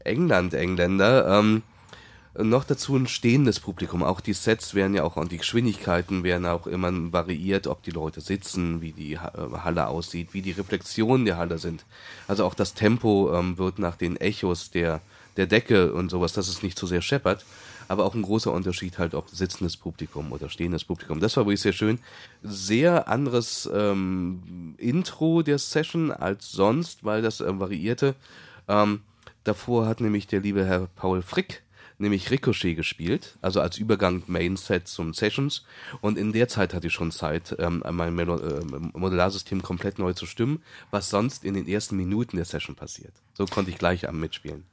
England-Engländer. 0.04 1.40
Ähm, 1.40 1.64
noch 2.34 2.64
dazu 2.64 2.96
ein 2.96 3.08
stehendes 3.08 3.60
Publikum. 3.60 4.04
Auch 4.04 4.22
die 4.22 4.34
Sets 4.34 4.74
werden 4.74 4.94
ja 4.96 5.04
auch, 5.04 5.18
und 5.18 5.32
die 5.32 5.38
Geschwindigkeiten 5.38 6.24
werden 6.24 6.46
auch 6.46 6.66
immer 6.66 6.92
variiert, 7.12 7.68
ob 7.68 7.84
die 7.84 7.92
Leute 7.92 8.22
sitzen, 8.22 8.82
wie 8.82 8.94
die 8.94 9.14
äh, 9.14 9.20
Halle 9.64 9.88
aussieht, 9.88 10.30
wie 10.34 10.42
die 10.42 10.52
Reflexionen 10.52 11.26
der 11.26 11.38
Halle 11.38 11.58
sind. 11.58 11.86
Also 12.28 12.46
auch 12.46 12.54
das 12.54 12.74
Tempo 12.74 13.34
ähm, 13.34 13.58
wird 13.58 13.80
nach 13.80 13.98
den 13.98 14.16
Echos 14.16 14.72
der, 14.72 15.02
der 15.36 15.48
Decke 15.48 15.94
und 15.94 16.10
sowas, 16.10 16.32
dass 16.34 16.48
es 16.48 16.64
nicht 16.64 16.78
zu 16.78 16.88
sehr 16.88 17.02
scheppert. 17.02 17.46
Aber 17.88 18.06
auch 18.06 18.16
ein 18.16 18.22
großer 18.22 18.52
Unterschied 18.52 18.98
halt, 18.98 19.14
ob 19.14 19.30
sitzendes 19.30 19.78
Publikum 19.78 20.32
oder 20.32 20.50
stehendes 20.50 20.84
Publikum. 20.84 21.20
Das 21.20 21.38
war 21.38 21.46
wirklich 21.46 21.62
sehr 21.62 21.74
schön. 21.74 22.00
Sehr 22.44 23.08
anderes 23.08 23.70
ähm, 23.74 24.76
Intro 24.78 25.42
der 25.42 25.58
Session 25.58 26.12
als 26.12 26.52
sonst, 26.52 27.04
weil 27.04 27.22
das 27.22 27.42
ähm, 27.42 27.60
variierte. 27.60 28.16
Ähm, 28.68 29.02
davor 29.44 29.88
hat 29.88 30.02
nämlich 30.02 30.28
der 30.28 30.42
liebe 30.42 30.66
Herr 30.66 30.88
Paul 30.96 31.22
Frick 31.22 31.64
nämlich 32.02 32.30
Ricochet 32.32 32.76
gespielt, 32.76 33.38
also 33.42 33.62
als 33.62 33.78
Übergang 33.78 34.24
Mainset 34.28 34.88
zum 34.88 35.14
Sessions. 35.14 35.64
Und 36.02 36.18
in 36.18 36.34
der 36.34 36.48
Zeit 36.48 36.74
hatte 36.74 36.88
ich 36.88 36.94
schon 36.94 37.12
Zeit, 37.12 37.56
ähm, 37.60 37.84
mein 37.92 38.14
Melo 38.14 38.38
äh, 38.38 38.66
Modularsystem 38.94 39.62
komplett 39.62 40.00
neu 40.00 40.14
zu 40.14 40.26
stimmen, 40.26 40.62
was 40.90 41.10
sonst 41.10 41.46
in 41.46 41.54
den 41.54 41.68
ersten 41.68 41.96
Minuten 41.96 42.36
der 42.36 42.46
Session 42.46 42.76
passiert. 42.76 43.14
So 43.34 43.46
konnte 43.46 43.72
ich 43.72 43.78
gleich 43.78 44.10
am 44.10 44.20
Mitspielen. 44.20 44.66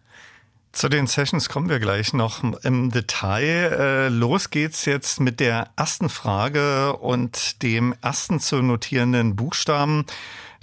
Zu 0.72 0.88
den 0.88 1.06
Sessions 1.06 1.48
kommen 1.48 1.68
wir 1.68 1.80
gleich 1.80 2.12
noch 2.12 2.42
im 2.62 2.90
Detail. 2.90 3.72
Äh, 3.72 4.08
los 4.08 4.50
geht's 4.50 4.84
jetzt 4.84 5.18
mit 5.20 5.40
der 5.40 5.70
ersten 5.76 6.08
Frage 6.08 6.96
und 6.96 7.62
dem 7.62 7.94
ersten 8.02 8.38
zu 8.38 8.62
notierenden 8.62 9.34
Buchstaben. 9.34 10.04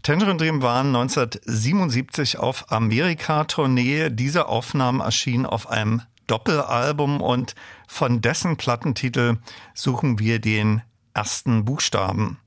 Tangerine 0.03 0.37
Dream 0.37 0.61
waren 0.61 0.95
1977 0.95 2.37
auf 2.37 2.71
Amerika-Tournee. 2.71 4.09
Diese 4.11 4.47
Aufnahmen 4.47 4.99
erschienen 4.99 5.47
auf 5.47 5.67
einem 5.67 6.03
Doppelalbum 6.27 7.21
und 7.21 7.55
von 7.87 8.21
dessen 8.21 8.57
Plattentitel 8.57 9.37
suchen 9.73 10.19
wir 10.19 10.39
den 10.39 10.81
ersten 11.15 11.65
Buchstaben. 11.65 12.37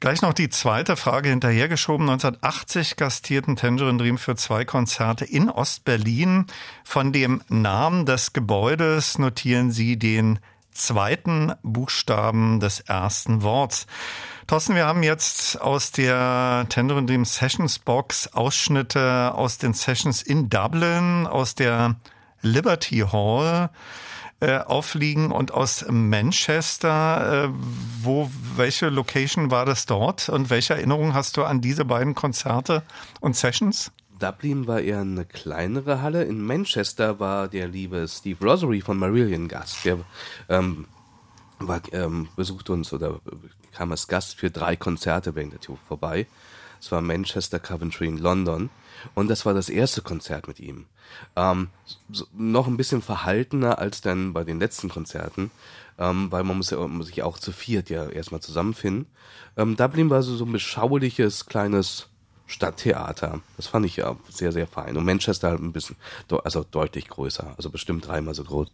Gleich 0.00 0.22
noch 0.22 0.32
die 0.32 0.48
zweite 0.48 0.96
Frage 0.96 1.28
hinterhergeschoben. 1.28 2.08
1980 2.08 2.94
gastierten 2.94 3.56
Tangerine 3.56 3.98
Dream 3.98 4.16
für 4.16 4.36
zwei 4.36 4.64
Konzerte 4.64 5.24
in 5.24 5.50
Ostberlin. 5.50 6.46
Von 6.84 7.12
dem 7.12 7.42
Namen 7.48 8.06
des 8.06 8.32
Gebäudes 8.32 9.18
notieren 9.18 9.72
Sie 9.72 9.98
den 9.98 10.38
zweiten 10.70 11.52
Buchstaben 11.64 12.60
des 12.60 12.78
ersten 12.78 13.42
Worts. 13.42 13.88
Thorsten, 14.46 14.76
wir 14.76 14.86
haben 14.86 15.02
jetzt 15.02 15.60
aus 15.60 15.90
der 15.90 16.66
Tender 16.68 17.02
Dream 17.02 17.24
Sessions 17.24 17.80
Box 17.80 18.28
Ausschnitte 18.32 19.34
aus 19.34 19.58
den 19.58 19.74
Sessions 19.74 20.22
in 20.22 20.48
Dublin, 20.48 21.26
aus 21.26 21.56
der 21.56 21.96
Liberty 22.40 23.00
Hall 23.00 23.70
äh, 24.40 24.58
aufliegen 24.58 25.32
und 25.32 25.52
aus 25.52 25.84
Manchester. 25.88 27.46
Äh, 27.46 27.48
wo, 28.02 28.30
welche 28.56 28.88
Location 28.88 29.50
war 29.50 29.66
das 29.66 29.86
dort 29.86 30.28
und 30.28 30.50
welche 30.50 30.74
Erinnerungen 30.74 31.14
hast 31.14 31.36
du 31.36 31.44
an 31.44 31.60
diese 31.60 31.84
beiden 31.84 32.14
Konzerte 32.14 32.82
und 33.20 33.36
Sessions? 33.36 33.90
Dublin 34.18 34.66
war 34.66 34.80
eher 34.80 35.00
eine 35.00 35.24
kleinere 35.24 36.02
Halle. 36.02 36.24
In 36.24 36.42
Manchester 36.42 37.20
war 37.20 37.48
der 37.48 37.68
liebe 37.68 38.06
Steve 38.08 38.44
Rosary 38.44 38.80
von 38.80 38.98
Marillion 38.98 39.48
Gast. 39.48 39.84
Der 39.84 39.98
ähm, 40.48 40.86
war, 41.58 41.80
ähm, 41.92 42.28
besucht 42.36 42.70
uns 42.70 42.92
oder 42.92 43.20
kam 43.72 43.90
als 43.90 44.08
Gast 44.08 44.36
für 44.36 44.50
drei 44.50 44.76
Konzerte 44.76 45.34
während 45.34 45.52
der 45.52 45.60
Tour 45.60 45.78
vorbei. 45.86 46.26
Es 46.80 46.92
war 46.92 47.00
Manchester, 47.00 47.58
Coventry 47.58 48.08
und 48.08 48.18
London. 48.18 48.70
Und 49.14 49.28
das 49.28 49.46
war 49.46 49.54
das 49.54 49.68
erste 49.68 50.02
Konzert 50.02 50.48
mit 50.48 50.60
ihm. 50.60 50.86
Ähm, 51.36 51.68
so, 52.10 52.26
noch 52.36 52.66
ein 52.66 52.76
bisschen 52.76 53.02
verhaltener 53.02 53.78
als 53.78 54.00
dann 54.00 54.32
bei 54.32 54.44
den 54.44 54.58
letzten 54.60 54.88
Konzerten, 54.88 55.50
ähm, 55.98 56.30
weil 56.30 56.44
man 56.44 56.56
muss, 56.56 56.70
ja, 56.70 56.86
muss 56.86 57.06
sich 57.06 57.22
auch 57.22 57.38
zu 57.38 57.52
viert 57.52 57.90
ja 57.90 58.08
erstmal 58.08 58.40
zusammenfinden. 58.40 59.06
Ähm, 59.56 59.76
Dublin 59.76 60.10
war 60.10 60.22
so, 60.22 60.36
so 60.36 60.44
ein 60.44 60.52
beschauliches 60.52 61.46
kleines 61.46 62.08
Stadttheater. 62.46 63.40
Das 63.56 63.66
fand 63.66 63.86
ich 63.86 63.96
ja 63.96 64.16
sehr, 64.28 64.52
sehr 64.52 64.66
fein. 64.66 64.96
Und 64.96 65.04
Manchester 65.04 65.50
halt 65.50 65.60
ein 65.60 65.72
bisschen, 65.72 65.96
also 66.44 66.64
deutlich 66.64 67.08
größer, 67.08 67.54
also 67.56 67.70
bestimmt 67.70 68.06
dreimal 68.06 68.34
so 68.34 68.44
groß. 68.44 68.68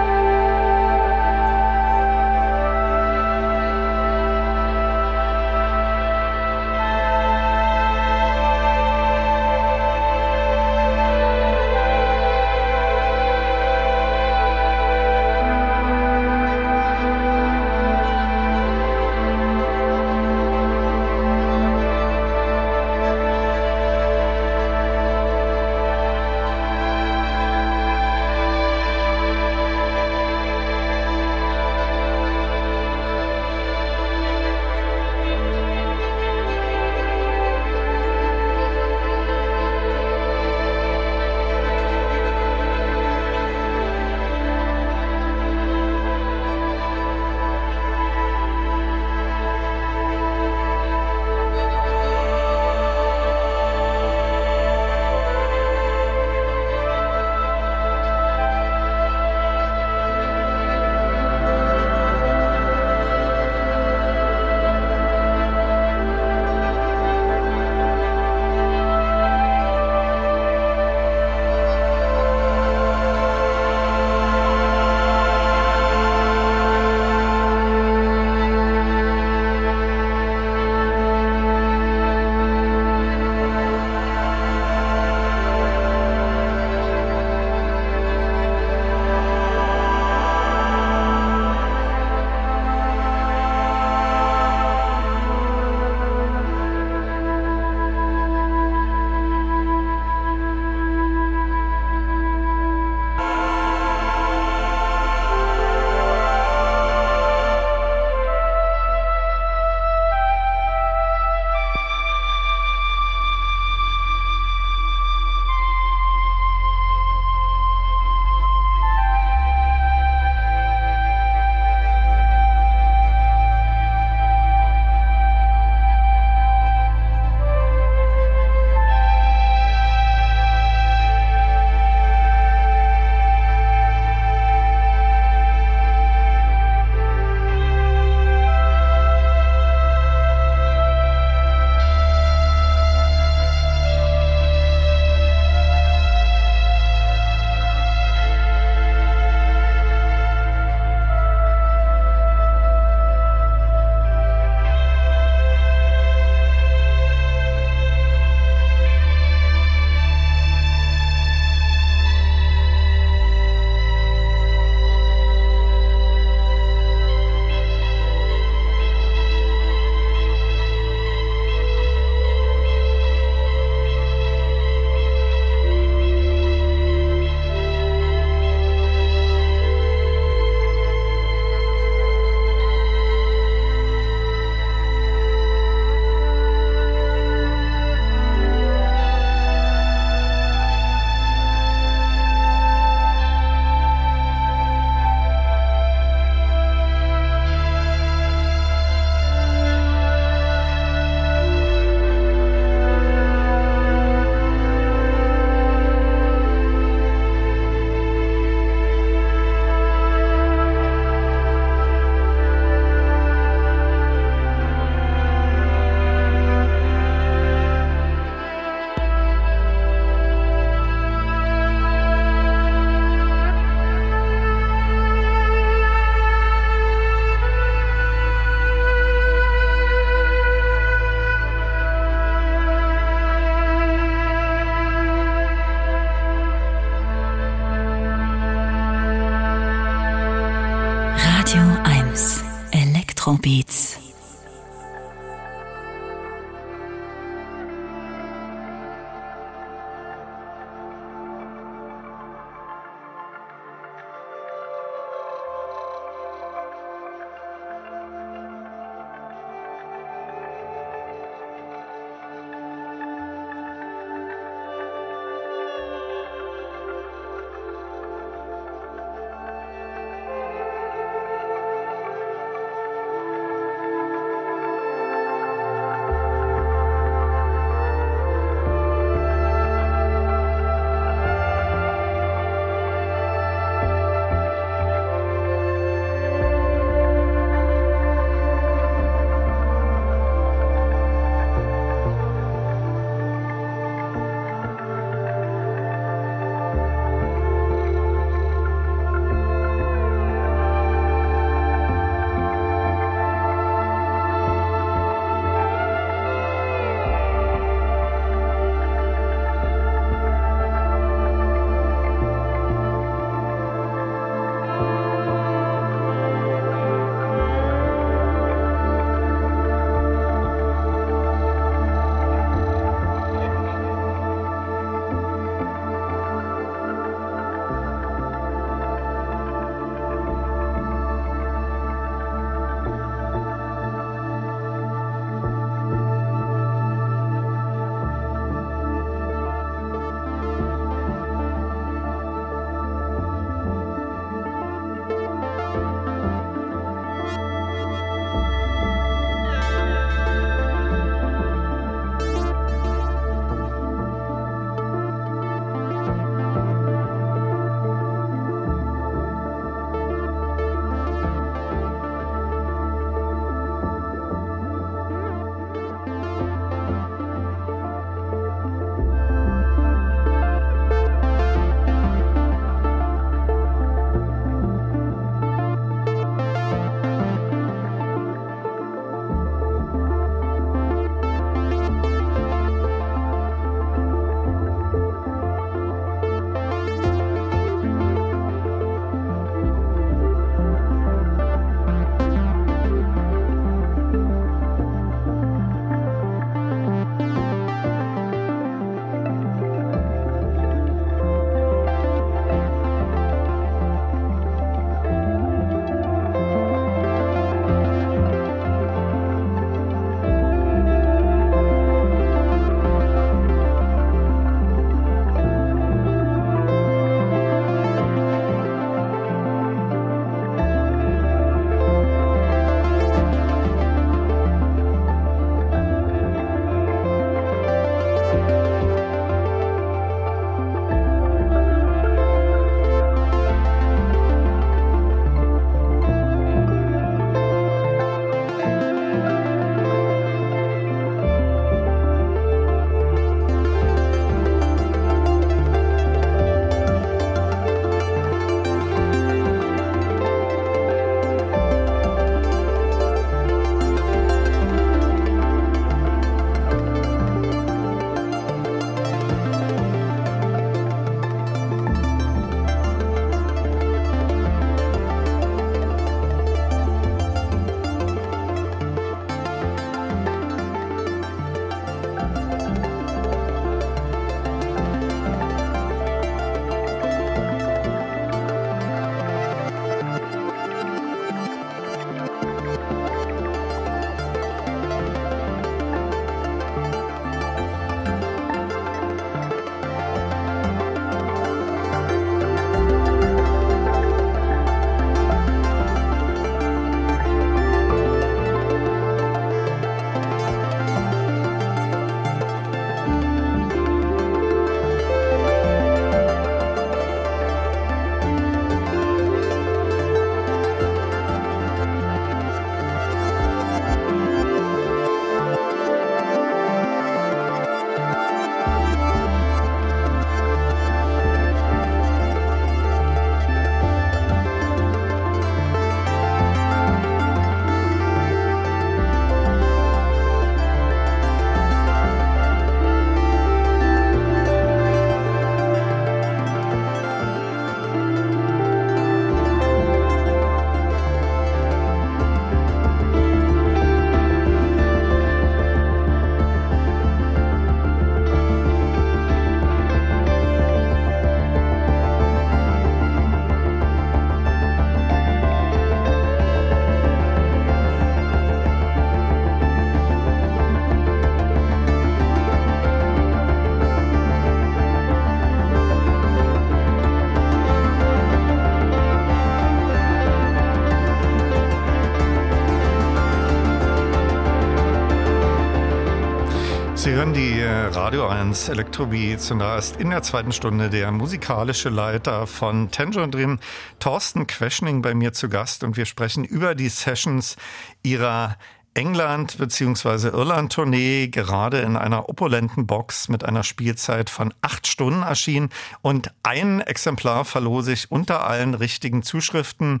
Radio 578.04 578.26
1 578.26 578.68
Elektrobeats 578.68 579.52
und 579.52 579.60
da 579.60 579.78
ist 579.78 580.00
in 580.00 580.10
der 580.10 580.24
zweiten 580.24 580.50
Stunde 580.50 580.90
der 580.90 581.12
musikalische 581.12 581.88
Leiter 581.88 582.48
von 582.48 582.90
Tangerine 582.90 583.30
Dream, 583.30 583.60
Thorsten 584.00 584.48
Questioning, 584.48 585.02
bei 585.02 585.14
mir 585.14 585.32
zu 585.32 585.48
Gast 585.48 585.84
und 585.84 585.96
wir 585.96 586.04
sprechen 586.04 586.42
über 586.42 586.74
die 586.74 586.88
Sessions 586.88 587.54
ihrer 588.02 588.56
England- 588.94 589.56
bzw. 589.56 590.36
Irland-Tournee 590.36 591.28
gerade 591.28 591.78
in 591.78 591.96
einer 591.96 592.28
opulenten 592.28 592.88
Box 592.88 593.28
mit 593.28 593.44
einer 593.44 593.62
Spielzeit 593.62 594.30
von 594.30 594.52
acht 594.62 594.88
Stunden 594.88 595.22
erschien 595.22 595.68
und 596.02 596.32
ein 596.42 596.80
Exemplar 596.80 597.44
verlose 597.44 597.92
ich 597.92 598.10
unter 598.10 598.44
allen 598.44 598.74
richtigen 598.74 599.22
Zuschriften, 599.22 600.00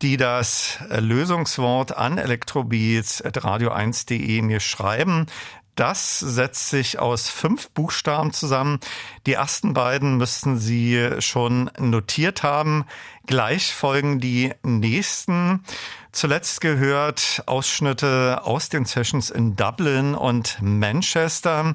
die 0.00 0.16
das 0.16 0.78
Lösungswort 0.88 1.94
an 1.94 2.16
elektrobeats.radio1.de 2.16 4.40
mir 4.40 4.60
schreiben. 4.60 5.26
Das 5.74 6.20
setzt 6.20 6.70
sich 6.70 6.98
aus 6.98 7.28
fünf 7.28 7.70
Buchstaben 7.70 8.32
zusammen. 8.32 8.78
Die 9.26 9.32
ersten 9.32 9.74
beiden 9.74 10.16
müssten 10.16 10.58
Sie 10.58 11.10
schon 11.18 11.70
notiert 11.78 12.42
haben. 12.42 12.84
Gleich 13.26 13.74
folgen 13.74 14.20
die 14.20 14.52
nächsten. 14.62 15.64
Zuletzt 16.12 16.60
gehört 16.60 17.42
Ausschnitte 17.46 18.42
aus 18.44 18.68
den 18.68 18.84
Sessions 18.84 19.30
in 19.30 19.56
Dublin 19.56 20.14
und 20.14 20.58
Manchester. 20.60 21.74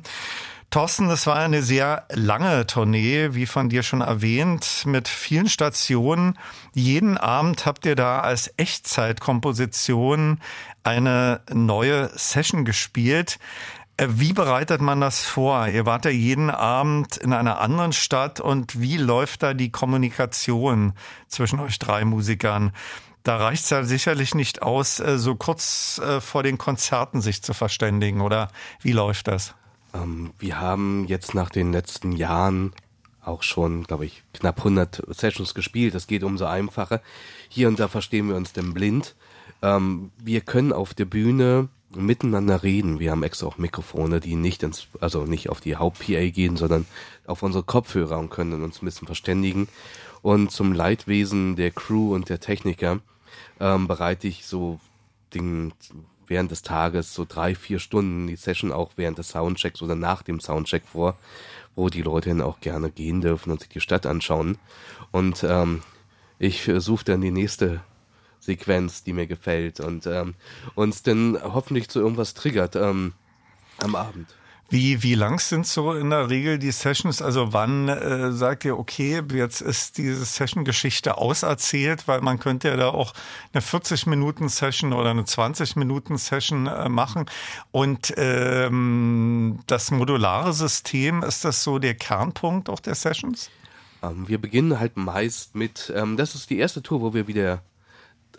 Thorsten, 0.72 1.10
das 1.10 1.26
war 1.26 1.38
eine 1.38 1.64
sehr 1.64 2.06
lange 2.12 2.68
Tournee, 2.68 3.30
wie 3.32 3.48
von 3.48 3.70
dir 3.70 3.82
schon 3.82 4.02
erwähnt, 4.02 4.84
mit 4.86 5.08
vielen 5.08 5.50
Stationen. 5.50 6.38
Jeden 6.76 7.18
Abend 7.18 7.66
habt 7.66 7.88
ihr 7.88 7.96
da 7.96 8.20
als 8.20 8.54
Echtzeitkomposition 8.56 10.40
eine 10.84 11.42
neue 11.52 12.12
Session 12.16 12.66
gespielt. 12.66 13.40
Äh, 14.00 14.08
wie 14.12 14.34
bereitet 14.34 14.82
man 14.82 15.02
das 15.02 15.26
vor? 15.26 15.68
Ihr 15.68 15.86
wart 15.86 16.06
ja 16.06 16.12
jeden 16.12 16.50
Abend 16.50 17.18
in 17.18 17.34
einer 17.34 17.60
anderen 17.60 17.92
Stadt 17.92 18.40
und 18.40 18.80
wie 18.80 18.98
läuft 18.98 19.44
da 19.44 19.54
die 19.54 19.72
Kommunikation 19.72 20.94
zwischen 21.28 21.60
euch 21.60 21.80
drei 21.80 22.06
Musikern? 22.06 22.72
Da 23.24 23.36
reicht 23.36 23.66
es 23.66 23.70
ja 23.70 23.84
sicherlich 23.84 24.34
nicht 24.34 24.62
aus, 24.62 25.02
äh, 25.02 25.18
so 25.18 25.36
kurz 25.36 26.00
äh, 26.00 26.22
vor 26.22 26.44
den 26.44 26.58
Konzerten 26.58 27.20
sich 27.20 27.44
zu 27.44 27.54
verständigen, 27.54 28.22
oder 28.22 28.48
wie 28.82 28.94
läuft 28.94 29.28
das? 29.28 29.54
Ähm, 29.94 30.32
wir 30.40 30.62
haben 30.62 31.06
jetzt 31.08 31.36
nach 31.36 31.50
den 31.50 31.74
letzten 31.74 32.14
Jahren 32.14 32.72
auch 33.22 33.44
schon, 33.44 33.84
glaube 33.84 34.06
ich, 34.06 34.24
knapp 34.34 34.60
100 34.60 35.04
Sessions 35.10 35.54
gespielt. 35.54 35.94
Das 35.94 36.08
geht 36.08 36.24
umso 36.24 36.46
einfacher. 36.46 37.02
Hier 37.50 37.68
und 37.68 37.80
da 37.82 37.90
verstehen 37.90 38.30
wir 38.30 38.38
uns 38.38 38.54
denn 38.54 38.74
blind. 38.74 39.16
Ähm, 39.62 40.12
wir 40.18 40.40
können 40.40 40.72
auf 40.72 40.94
der 40.94 41.06
Bühne 41.06 41.68
miteinander 41.96 42.64
reden. 42.64 43.00
Wir 43.00 43.12
haben 43.12 43.24
extra 43.24 43.48
auch 43.48 43.58
Mikrofone, 43.58 44.20
die 44.20 44.36
nicht 44.36 44.64
ins, 44.64 44.88
also 45.00 45.26
nicht 45.26 45.50
auf 45.50 45.60
die 45.60 45.78
Haupt-PA 45.78 46.30
gehen, 46.30 46.56
sondern 46.58 46.86
auf 47.26 47.44
unsere 47.44 47.64
Kopfhörer 47.64 48.20
und 48.20 48.30
können 48.30 48.64
uns 48.64 48.82
ein 48.82 48.86
bisschen 48.86 49.08
verständigen. 49.08 49.68
Und 50.22 50.52
zum 50.52 50.74
Leidwesen 50.74 51.56
der 51.56 51.72
Crew 51.72 52.14
und 52.14 52.30
der 52.30 52.40
Techniker 52.40 53.00
ähm, 53.60 53.88
bereite 53.88 54.28
ich 54.28 54.46
so 54.46 54.80
den, 55.34 55.74
während 56.28 56.52
des 56.52 56.62
Tages 56.62 57.14
so 57.14 57.26
drei, 57.28 57.56
vier 57.56 57.80
Stunden 57.80 58.28
die 58.28 58.36
Session 58.36 58.72
auch 58.72 58.92
während 58.96 59.18
des 59.18 59.30
Soundchecks 59.30 59.82
oder 59.82 59.96
nach 59.96 60.22
dem 60.22 60.40
Soundcheck 60.40 60.84
vor, 60.86 61.18
wo 61.76 61.90
die 61.90 62.02
Leute 62.02 62.30
dann 62.30 62.42
auch 62.42 62.60
gerne 62.60 62.92
gehen 62.92 63.22
dürfen 63.22 63.52
und 63.52 63.62
sich 63.62 63.70
die 63.70 63.82
Stadt 63.82 64.06
anschauen. 64.06 64.58
Und 65.12 65.44
ähm, 65.44 65.82
ich 66.38 66.70
suche 66.78 67.06
dann 67.06 67.22
die 67.22 67.32
nächste 67.32 67.82
Sequenz, 68.50 69.04
die 69.04 69.14
mir 69.14 69.28
gefällt 69.28 69.80
und 69.80 70.08
ähm, 70.08 70.34
uns 70.74 71.04
dann 71.04 71.38
hoffentlich 71.42 71.88
zu 71.90 72.00
irgendwas 72.00 72.34
triggert 72.34 72.76
ähm, 72.76 73.14
am 73.78 73.96
Abend. 73.96 74.28
Wie, 74.72 75.02
wie 75.02 75.16
lang 75.16 75.40
sind 75.40 75.66
so 75.66 75.94
in 75.94 76.12
der 76.12 76.30
Regel 76.30 76.60
die 76.60 76.72
Sessions? 76.72 77.24
Also 77.24 77.54
wann 77.54 77.90
äh, 77.90 78.32
sagt 78.32 78.66
ihr, 78.66 78.78
okay, 78.78 79.22
jetzt 79.34 79.62
ist 79.62 79.98
diese 79.98 80.24
Session-Geschichte 80.24 81.18
auserzählt, 81.18 82.08
weil 82.08 82.22
man 82.22 82.40
könnte 82.40 82.68
ja 82.70 82.78
da 82.78 82.90
auch 82.90 83.14
eine 83.52 83.64
40-Minuten-Session 83.64 84.94
oder 84.94 85.10
eine 85.10 85.24
20-Minuten-Session 85.24 86.68
äh, 86.68 86.88
machen. 86.88 87.26
Und 87.72 88.14
ähm, 88.18 89.60
das 89.66 89.90
modulare 89.90 90.54
System, 90.54 91.24
ist 91.24 91.46
das 91.46 91.64
so 91.64 91.80
der 91.80 91.96
Kernpunkt 91.96 92.70
auch 92.70 92.80
der 92.80 92.94
Sessions? 92.94 93.50
Ähm, 94.04 94.28
wir 94.28 94.40
beginnen 94.40 94.80
halt 94.80 94.98
meist 94.98 95.56
mit, 95.56 95.92
ähm, 95.96 96.16
das 96.16 96.36
ist 96.36 96.52
die 96.52 96.60
erste 96.60 96.84
Tour, 96.84 97.02
wo 97.02 97.14
wir 97.16 97.28
wieder 97.28 97.64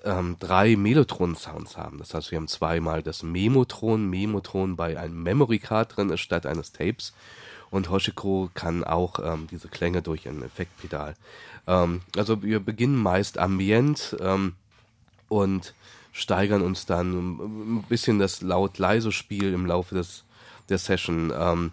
ähm, 0.05 0.37
drei 0.39 0.77
Melotron-Sounds 0.77 1.77
haben. 1.77 1.99
Das 1.99 2.15
heißt, 2.15 2.31
wir 2.31 2.39
haben 2.39 2.49
zweimal 2.49 3.03
das 3.03 3.23
Memotron, 3.23 4.09
Memotron 4.09 4.77
bei 4.77 4.99
einem 4.99 5.23
Memory-Card 5.23 5.97
drin 5.97 6.11
ist 6.11 6.21
statt 6.21 6.47
eines 6.47 6.73
Tapes. 6.73 7.13
Und 7.71 7.91
Hoshiko 7.91 8.51
kann 8.55 8.83
auch 8.83 9.21
ähm, 9.23 9.47
diese 9.51 9.69
Klänge 9.69 10.03
durch 10.03 10.29
ein 10.29 10.43
Effektpedal. 10.43 11.15
Ähm, 11.67 12.01
also 12.17 12.43
wir 12.43 12.61
beginnen 12.61 12.97
meist 12.97 13.39
ambient 13.39 14.17
ähm, 14.21 14.55
und 15.29 15.75
steigern 16.13 16.63
uns 16.63 16.87
dann 16.87 17.79
ein 17.79 17.85
bisschen 17.89 18.19
das 18.19 18.43
laut-leise-Spiel 18.43 19.53
im 19.53 19.67
Laufe 19.67 19.95
des, 19.95 20.25
der 20.69 20.79
Session. 20.79 21.33
Ähm, 21.37 21.73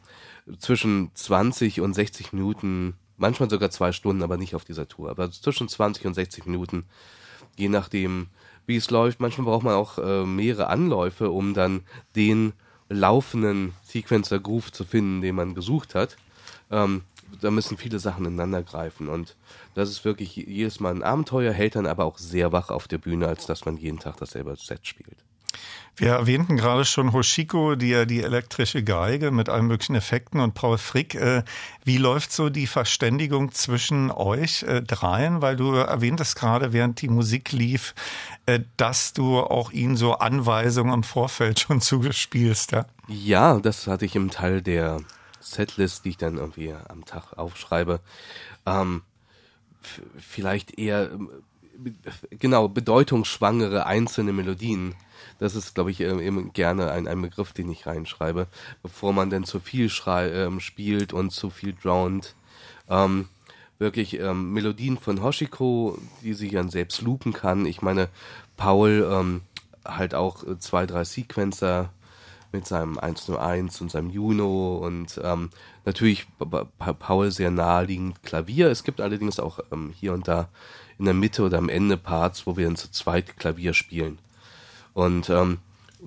zwischen 0.60 1.12
20 1.14 1.82
und 1.82 1.94
60 1.94 2.32
Minuten, 2.32 2.94
manchmal 3.18 3.50
sogar 3.50 3.72
zwei 3.72 3.92
Stunden, 3.92 4.24
aber 4.24 4.38
nicht 4.38 4.56
auf 4.56 4.66
dieser 4.66 4.88
Tour. 4.88 5.10
Aber 5.10 5.32
zwischen 5.32 5.68
20 5.68 6.06
und 6.06 6.14
60 6.14 6.46
Minuten 6.46 6.86
je 7.58 7.70
nachdem, 7.70 8.28
wie 8.66 8.76
es 8.76 8.90
läuft. 8.92 9.20
Manchmal 9.20 9.46
braucht 9.46 9.64
man 9.64 9.76
auch 9.76 9.98
äh, 9.98 10.26
mehrere 10.26 10.68
Anläufe, 10.68 11.32
um 11.32 11.54
dann 11.54 11.82
den 12.16 12.54
laufenden 12.90 13.74
Sequencer 13.84 14.40
Groove 14.40 14.72
zu 14.72 14.86
finden, 14.86 15.22
den 15.22 15.36
man 15.36 15.56
gesucht 15.56 15.96
hat. 15.96 16.18
Ähm, 16.72 17.04
da 17.42 17.52
müssen 17.52 17.78
viele 17.78 18.00
Sachen 18.00 18.26
ineinander 18.26 18.64
greifen 18.64 19.10
und 19.10 19.36
das 19.76 19.90
ist 19.90 20.06
wirklich 20.06 20.36
jedes 20.36 20.80
Mal 20.80 20.94
ein 20.96 21.04
Abenteuer, 21.04 21.52
hält 21.52 21.76
dann 21.76 21.86
aber 21.86 22.06
auch 22.06 22.18
sehr 22.18 22.52
wach 22.52 22.70
auf 22.70 22.88
der 22.88 22.98
Bühne, 22.98 23.28
als 23.28 23.46
dass 23.46 23.66
man 23.66 23.78
jeden 23.78 24.00
Tag 24.00 24.18
dasselbe 24.18 24.56
Set 24.56 24.88
spielt. 24.88 25.27
Wir 26.00 26.10
erwähnten 26.10 26.58
gerade 26.58 26.86
schon 26.86 27.12
Hoshiko, 27.12 27.74
die 27.74 27.90
ja 27.90 28.06
die 28.06 28.22
elektrische 28.22 28.84
Geige 28.84 29.32
mit 29.32 29.50
allen 29.50 29.66
möglichen 29.66 29.96
Effekten 29.96 30.40
und 30.40 30.54
Paul 30.54 30.78
Frick. 30.78 31.16
Äh, 31.16 31.44
wie 31.86 31.98
läuft 31.98 32.32
so 32.32 32.50
die 32.50 32.68
Verständigung 32.68 33.52
zwischen 33.52 34.12
euch 34.12 34.62
äh, 34.62 34.84
dreien? 34.84 35.42
Weil 35.42 35.56
du 35.56 35.72
erwähntest 35.74 36.36
gerade, 36.36 36.72
während 36.72 37.02
die 37.02 37.08
Musik 37.10 37.52
lief, 37.52 37.96
äh, 38.46 38.60
dass 38.78 39.14
du 39.14 39.40
auch 39.40 39.72
ihnen 39.72 39.98
so 39.98 40.14
Anweisungen 40.14 40.94
im 40.94 41.04
Vorfeld 41.04 41.60
schon 41.62 41.82
zugespielst. 41.82 42.74
Ja, 42.74 42.86
ja 43.08 43.60
das 43.60 43.88
hatte 43.88 44.06
ich 44.06 44.16
im 44.16 44.30
Teil 44.30 44.62
der 44.62 45.00
Setlist, 45.40 46.06
die 46.06 46.10
ich 46.10 46.18
dann 46.18 46.38
irgendwie 46.38 46.76
am 46.90 47.06
Tag 47.06 47.34
aufschreibe. 47.40 48.02
Ähm, 48.68 49.02
vielleicht 50.20 50.78
eher 50.78 51.10
genau 52.30 52.68
bedeutungsschwangere 52.68 53.88
einzelne 53.88 54.34
Melodien 54.34 54.94
das 55.40 55.56
ist, 55.56 55.76
glaube 55.76 55.92
ich, 55.92 56.02
eben 56.02 56.54
gerne 56.54 56.92
ein, 56.92 57.08
ein 57.08 57.22
Begriff, 57.22 57.54
den 57.54 57.70
ich 57.70 57.86
reinschreibe, 57.86 58.48
bevor 58.82 59.14
man 59.14 59.30
denn 59.30 59.44
zu 59.44 59.60
viel 59.60 59.92
ähm, 60.08 60.60
spielt 60.60 61.14
und 61.14 61.32
zu 61.32 61.50
viel 61.50 61.74
drownt. 61.74 62.36
Ähm, 62.90 63.30
wirklich 63.80 64.20
ähm, 64.20 64.54
Melodien 64.54 64.98
von 64.98 65.22
Hoshiko, 65.22 65.98
die 66.24 66.34
sich 66.34 66.52
dann 66.52 66.70
selbst 66.70 67.02
loopen 67.02 67.34
kann. 67.34 67.66
Ich 67.66 67.82
meine, 67.82 68.10
Paul 68.56 69.08
ähm, 69.12 69.42
halt 69.86 70.16
auch 70.16 70.44
zwei, 70.60 70.86
drei 70.86 71.04
Sequencer 71.04 71.92
mit 72.52 72.66
seinem 72.66 72.98
101 72.98 73.82
und 73.82 73.92
seinem 73.92 74.10
Juno 74.10 74.78
und 74.78 75.20
ähm, 75.24 75.50
natürlich 75.86 76.28
Paul 76.40 77.30
sehr 77.30 77.52
naheliegend 77.52 78.24
Klavier. 78.24 78.70
Es 78.70 78.84
gibt 78.84 79.02
allerdings 79.02 79.40
auch 79.40 79.60
ähm, 79.72 79.94
hier 79.96 80.14
und 80.14 80.28
da 80.28 80.50
in 80.98 81.06
der 81.06 81.14
Mitte 81.14 81.44
oder 81.44 81.60
am 81.60 81.70
Ende 81.70 81.98
Parts, 81.98 82.48
wo 82.48 82.58
wir 82.58 82.66
dann 82.66 82.76
zu 82.76 82.90
zweit 82.90 83.38
Klavier 83.38 83.74
spielen 83.74 84.18
und 84.98 85.30
ähm, 85.30 85.60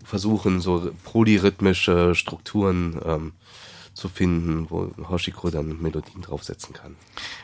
versuchen 0.03 0.61
so 0.61 0.91
polyrhythmische 1.05 2.17
Strukturen 2.17 3.01
ähm, 3.07 3.33
zu 3.95 4.09
finden, 4.09 4.67
wo 4.69 4.91
Hoshiko 5.09 5.51
dann 5.51 5.81
Melodien 5.81 6.23
draufsetzen 6.23 6.75
kann. 6.75 6.97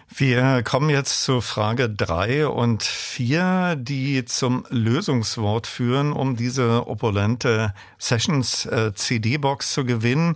Wir 0.08 0.64
kommen 0.64 0.90
jetzt 0.90 1.22
zu 1.22 1.40
Frage 1.40 1.88
drei 1.88 2.48
und 2.48 2.82
vier, 2.82 3.76
die 3.78 4.24
zum 4.24 4.64
Lösungswort 4.70 5.68
führen, 5.68 6.12
um 6.12 6.34
diese 6.34 6.88
opulente 6.88 7.72
Sessions 7.98 8.66
äh, 8.66 8.92
CD-Box 8.94 9.72
zu 9.72 9.84
gewinnen. 9.84 10.34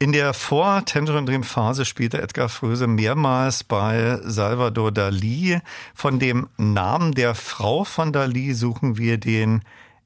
In 0.00 0.10
der 0.10 0.34
Vor-Tangerine 0.34 1.26
Dream 1.26 1.44
Phase 1.44 1.84
spielte 1.84 2.20
Edgar 2.20 2.48
Fröse 2.48 2.88
mehrmals 2.88 3.62
bei 3.62 4.18
Salvador 4.24 4.90
Dali. 4.90 5.60
Von 5.94 6.18
dem 6.18 6.48
Namen 6.56 7.12
der 7.12 7.36
Frau 7.36 7.84
von 7.84 8.12
Dali 8.12 8.54
suchen 8.54 8.98
wir 8.98 9.18
den 9.18 9.62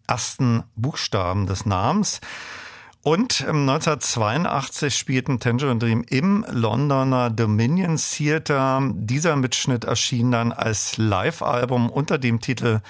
ersten 0.06 0.62
Buchstaben 0.76 1.46
des 1.46 1.66
Namens. 1.66 2.20
Und 3.02 3.42
ähm, 3.42 3.68
1982 3.68 4.96
spielten 4.96 5.38
Tangerine 5.38 5.78
Dream 5.78 6.04
im 6.08 6.44
Londoner 6.50 7.30
Dominion 7.30 7.96
Theatre. 7.98 8.90
Dieser 8.94 9.36
Mitschnitt 9.36 9.84
erschien 9.84 10.32
dann 10.32 10.50
als 10.50 10.96
Live-Album 10.96 11.88
unter 11.88 12.18
dem 12.18 12.40
Titel 12.40 12.80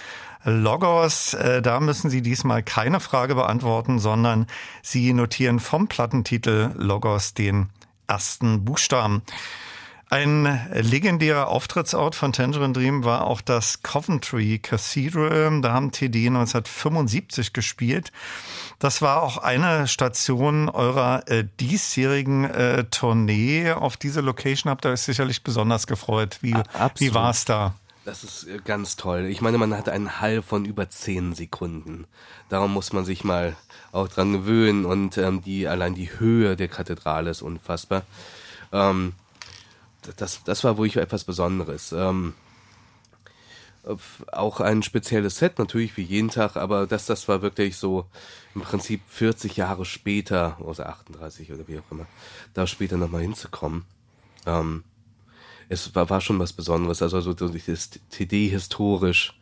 Logos. 0.42 1.34
Äh, 1.34 1.60
Da 1.60 1.80
müssen 1.80 2.08
Sie 2.08 2.22
diesmal 2.22 2.62
keine 2.62 3.00
Frage 3.00 3.34
beantworten, 3.34 3.98
sondern 3.98 4.46
Sie 4.82 5.12
notieren 5.12 5.60
vom 5.60 5.86
Plattentitel 5.86 6.70
Logos 6.76 7.34
den 7.34 7.68
ersten 8.06 8.64
Buchstaben. 8.64 9.20
Ein 10.08 10.68
legendärer 10.72 11.48
Auftrittsort 11.48 12.14
von 12.14 12.32
Tangerine 12.32 12.72
Dream 12.72 13.02
war 13.02 13.26
auch 13.26 13.40
das 13.40 13.82
Coventry 13.82 14.60
Cathedral. 14.60 15.60
Da 15.62 15.72
haben 15.72 15.90
TD 15.90 16.28
1975 16.28 17.52
gespielt. 17.52 18.12
Das 18.78 19.02
war 19.02 19.20
auch 19.22 19.38
eine 19.38 19.88
Station 19.88 20.68
eurer 20.68 21.28
äh, 21.28 21.44
diesjährigen 21.58 22.44
äh, 22.44 22.84
Tournee. 22.84 23.72
Auf 23.72 23.96
diese 23.96 24.20
Location 24.20 24.70
habt 24.70 24.86
ihr 24.86 24.92
euch 24.92 25.00
sicherlich 25.00 25.42
besonders 25.42 25.88
gefreut. 25.88 26.38
Wie, 26.40 26.54
wie 26.98 27.12
war 27.12 27.30
es 27.30 27.44
da? 27.44 27.74
Das 28.04 28.22
ist 28.22 28.46
äh, 28.46 28.60
ganz 28.64 28.94
toll. 28.94 29.24
Ich 29.24 29.40
meine, 29.40 29.58
man 29.58 29.76
hat 29.76 29.88
einen 29.88 30.20
Hall 30.20 30.40
von 30.40 30.64
über 30.66 30.88
10 30.88 31.34
Sekunden. 31.34 32.06
Darum 32.48 32.72
muss 32.72 32.92
man 32.92 33.04
sich 33.04 33.24
mal 33.24 33.56
auch 33.90 34.06
dran 34.06 34.32
gewöhnen 34.32 34.84
und 34.84 35.18
ähm, 35.18 35.42
die 35.42 35.66
allein 35.66 35.96
die 35.96 36.16
Höhe 36.20 36.54
der 36.54 36.68
Kathedrale 36.68 37.30
ist 37.30 37.42
unfassbar. 37.42 38.02
Ähm, 38.72 39.14
das, 40.16 40.42
das 40.44 40.64
war 40.64 40.78
wirklich 40.78 40.96
etwas 40.96 41.24
Besonderes. 41.24 41.92
Ähm, 41.92 42.34
auch 44.32 44.60
ein 44.60 44.82
spezielles 44.82 45.38
Set, 45.38 45.58
natürlich 45.58 45.96
wie 45.96 46.02
jeden 46.02 46.28
Tag, 46.28 46.56
aber 46.56 46.86
das, 46.86 47.06
das 47.06 47.28
war 47.28 47.40
wirklich 47.42 47.76
so 47.76 48.06
im 48.54 48.62
Prinzip 48.62 49.00
40 49.08 49.56
Jahre 49.56 49.84
später, 49.84 50.56
oder 50.60 50.88
38 50.88 51.52
oder 51.52 51.68
wie 51.68 51.78
auch 51.78 51.90
immer, 51.92 52.06
da 52.52 52.66
später 52.66 52.96
nochmal 52.96 53.22
hinzukommen. 53.22 53.84
Ähm, 54.44 54.82
es 55.68 55.94
war, 55.94 56.10
war 56.10 56.20
schon 56.20 56.38
was 56.38 56.52
Besonderes, 56.52 57.00
also 57.02 57.20
so 57.20 57.32
das 57.32 57.90
TD 58.10 58.48
historisch 58.48 59.38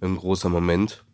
ein 0.00 0.16
großer 0.16 0.48
Moment. 0.48 1.04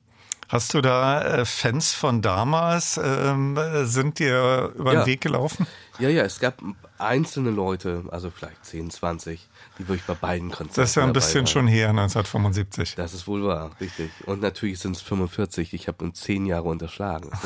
Hast 0.49 0.73
du 0.73 0.81
da 0.81 1.23
äh, 1.23 1.45
Fans 1.45 1.93
von 1.93 2.23
damals? 2.23 2.99
Ähm, 3.03 3.57
äh, 3.59 3.85
sind 3.85 4.19
dir 4.19 4.73
über 4.77 4.93
den 4.93 5.01
Ja. 5.01 5.07
Weg 5.07 5.20
gelaufen? 5.20 5.66
Ja, 5.99 6.09
ja, 6.09 6.23
es 6.23 6.41
gab 6.41 6.62
einzelne 6.97 7.51
Leute, 7.51 8.05
also 8.11 8.31
vielleicht 8.31 8.65
10, 8.65 8.91
20, 8.91 9.47
die 9.79 9.89
wirklich 9.89 10.07
bei 10.07 10.15
beiden 10.15 10.51
Konzerten 10.51 10.81
Das 10.81 10.91
ist 10.91 10.95
ja 10.95 11.05
ein 11.05 11.12
bisschen 11.12 11.41
waren. 11.41 11.47
schon 11.49 11.66
her, 11.66 11.89
1975. 11.91 12.95
Das 12.95 13.12
ist 13.12 13.27
wohl 13.27 13.45
wahr, 13.45 13.73
richtig. 13.81 14.11
Und 14.25 14.41
natürlich 14.41 14.79
sind 14.79 14.97
es 14.97 15.03
45. 15.03 15.75
Ich 15.75 15.87
habe 15.87 16.03
um 16.03 16.15
10 16.15 16.47
Jahre 16.47 16.65
unterschlagen. 16.69 17.31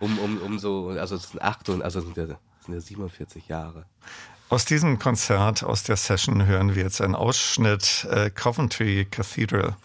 Um, 0.00 0.18
um, 0.18 0.38
um 0.38 0.58
so, 0.58 0.88
also 0.88 1.16
es 1.16 1.30
sind 1.30 1.42
8 1.42 1.68
und 1.68 1.82
also 1.82 2.00
sind 2.00 2.16
ja, 2.16 2.24
es 2.24 2.64
sind 2.66 2.74
ja 2.74 2.80
47 2.80 3.48
Jahre. 3.48 3.84
Aus 4.48 4.64
diesem 4.64 4.98
Konzert, 4.98 5.62
aus 5.62 5.82
der 5.82 5.96
Session 5.96 6.46
hören 6.46 6.74
wir 6.74 6.82
jetzt 6.84 7.00
einen 7.02 7.14
Ausschnitt 7.14 8.06
äh, 8.10 8.30
Coventry 8.30 9.06
Cathedral. 9.10 9.76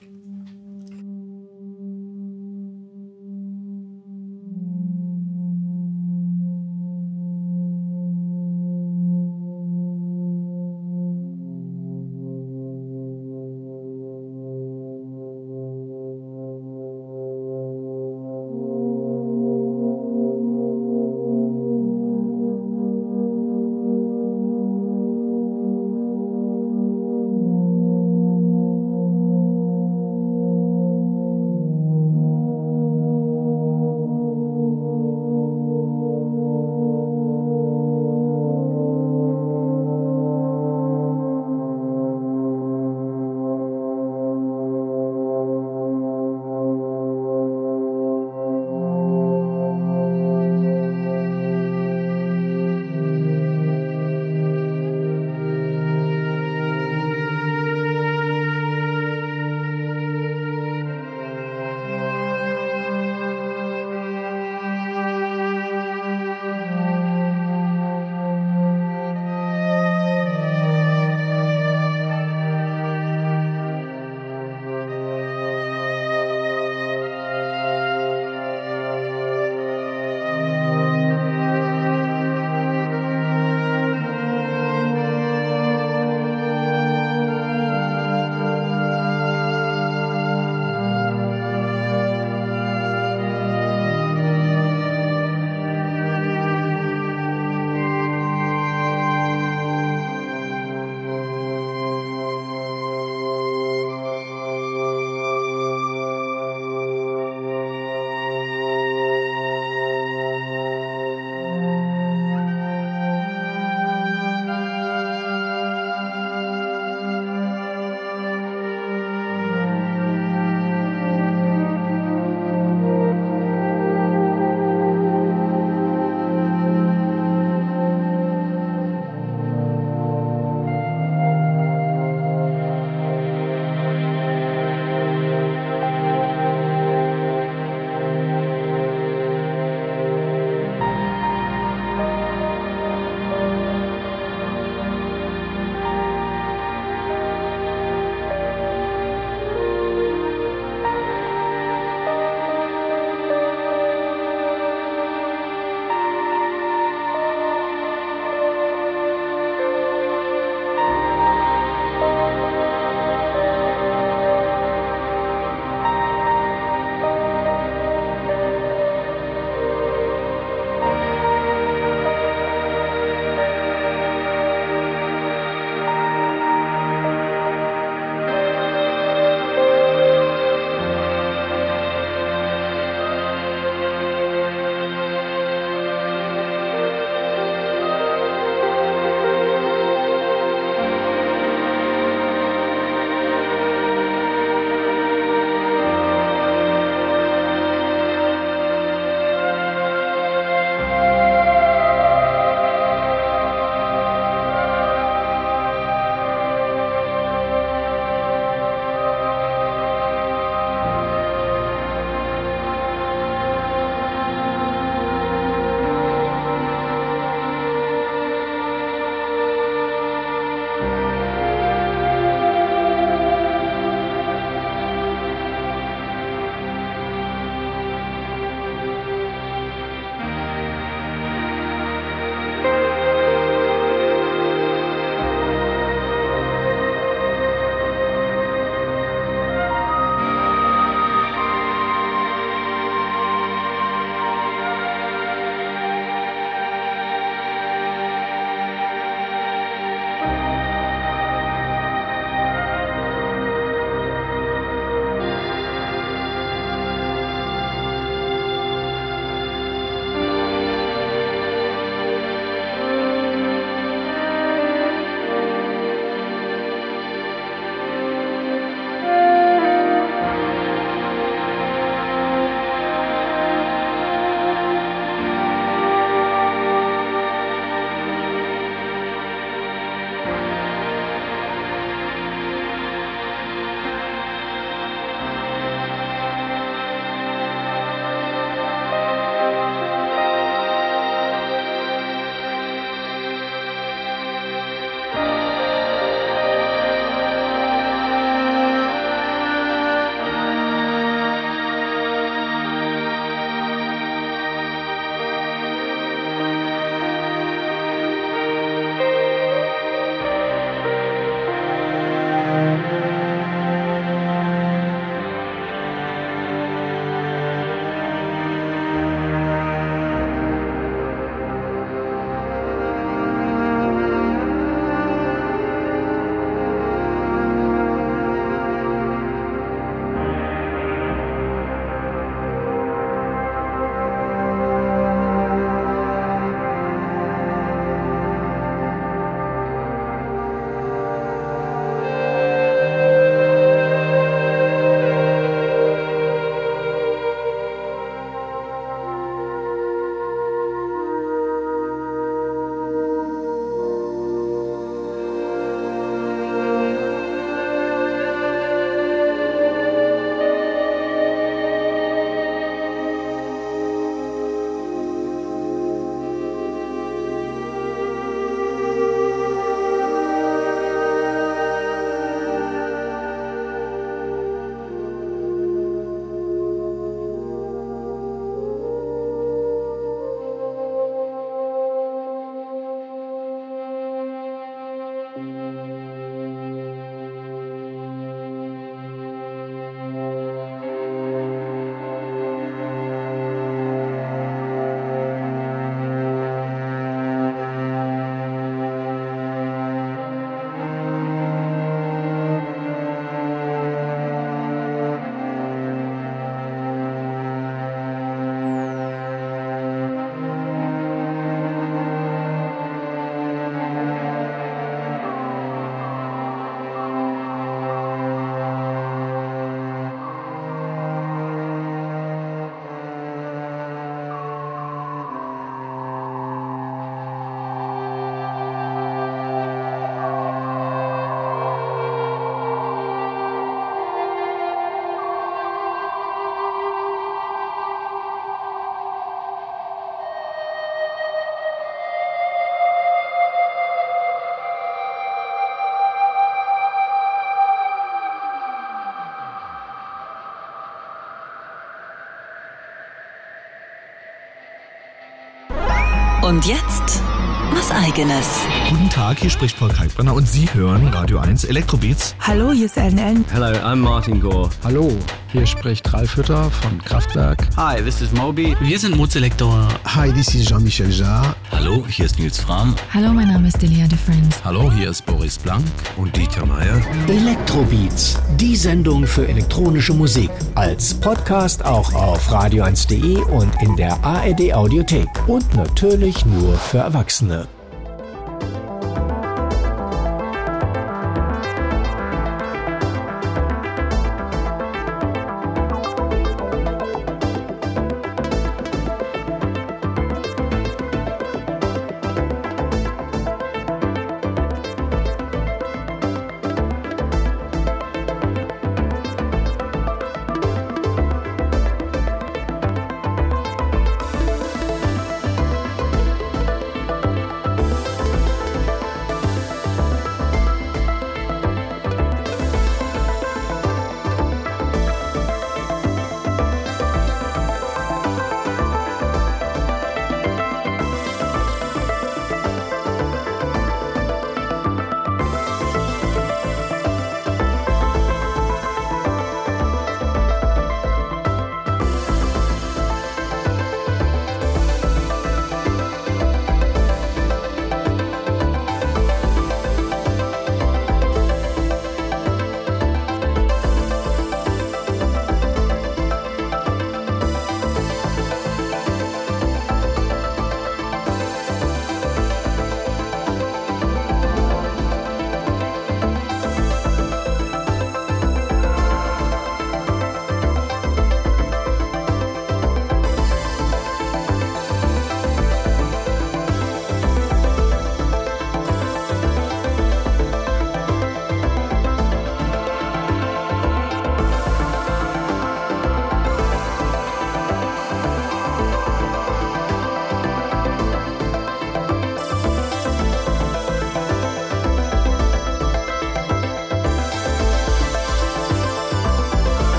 Und 456.59 456.65
jetzt 456.65 457.23
was 457.71 457.89
eigenes. 457.89 458.45
Guten 458.89 459.09
Tag, 459.09 459.39
hier 459.39 459.49
spricht 459.49 459.79
Paul 459.79 459.87
Kalkbrenner 459.87 460.33
und 460.33 460.45
Sie 460.45 460.67
hören 460.73 461.07
Radio 461.07 461.37
1 461.39 461.63
Elektrobeats. 461.63 462.35
Hallo, 462.41 462.73
hier 462.73 462.87
ist 462.87 462.97
Ellen 462.97 463.17
Ellen. 463.17 463.45
Hello, 463.49 463.67
I'm 463.67 463.95
Martin 463.95 464.41
Gore. 464.41 464.69
Hallo, 464.83 465.09
hier 465.51 465.65
spricht 465.65 466.11
Ralf 466.13 466.35
Hütter 466.35 466.69
von 466.69 467.01
Kraftwerk. 467.03 467.67
Hi, 467.75 468.01
this 468.01 468.21
is 468.21 468.31
Moby. 468.31 468.75
Wir 468.81 468.99
sind 468.99 469.15
Mozelektor. 469.17 469.87
Hi, 470.05 470.31
this 470.31 470.53
is 470.53 470.67
Jean-Michel 470.67 471.11
Jarre. 471.11 471.55
Hallo, 471.71 472.05
hier 472.07 472.25
ist 472.25 472.39
Nils 472.39 472.59
Fram. 472.59 472.95
Hallo, 473.13 473.33
mein 473.33 473.47
Name 473.47 473.67
ist 473.67 473.81
Delia 473.81 474.07
de 474.07 474.17
Friends. 474.17 474.63
Hallo, 474.63 474.91
hier 474.91 475.09
ist 475.09 475.25
Boris 475.25 475.57
Blank 475.57 475.85
und 476.17 476.35
Dieter 476.35 476.65
Meier. 476.65 477.01
Elektrobeats, 477.27 478.37
die 478.57 478.75
Sendung 478.75 479.25
für 479.25 479.47
elektronische 479.47 480.13
Musik. 480.13 480.51
Als 480.75 481.13
Podcast 481.13 481.83
auch 481.83 482.13
auf 482.13 482.51
radio1.de 482.51 483.41
und 483.51 483.71
in 483.81 483.95
der 483.95 484.23
ARD 484.23 484.73
Audiothek. 484.73 485.27
Und 485.47 485.73
natürlich 485.75 486.45
nur 486.45 486.75
für 486.75 486.99
Erwachsene. 486.99 487.67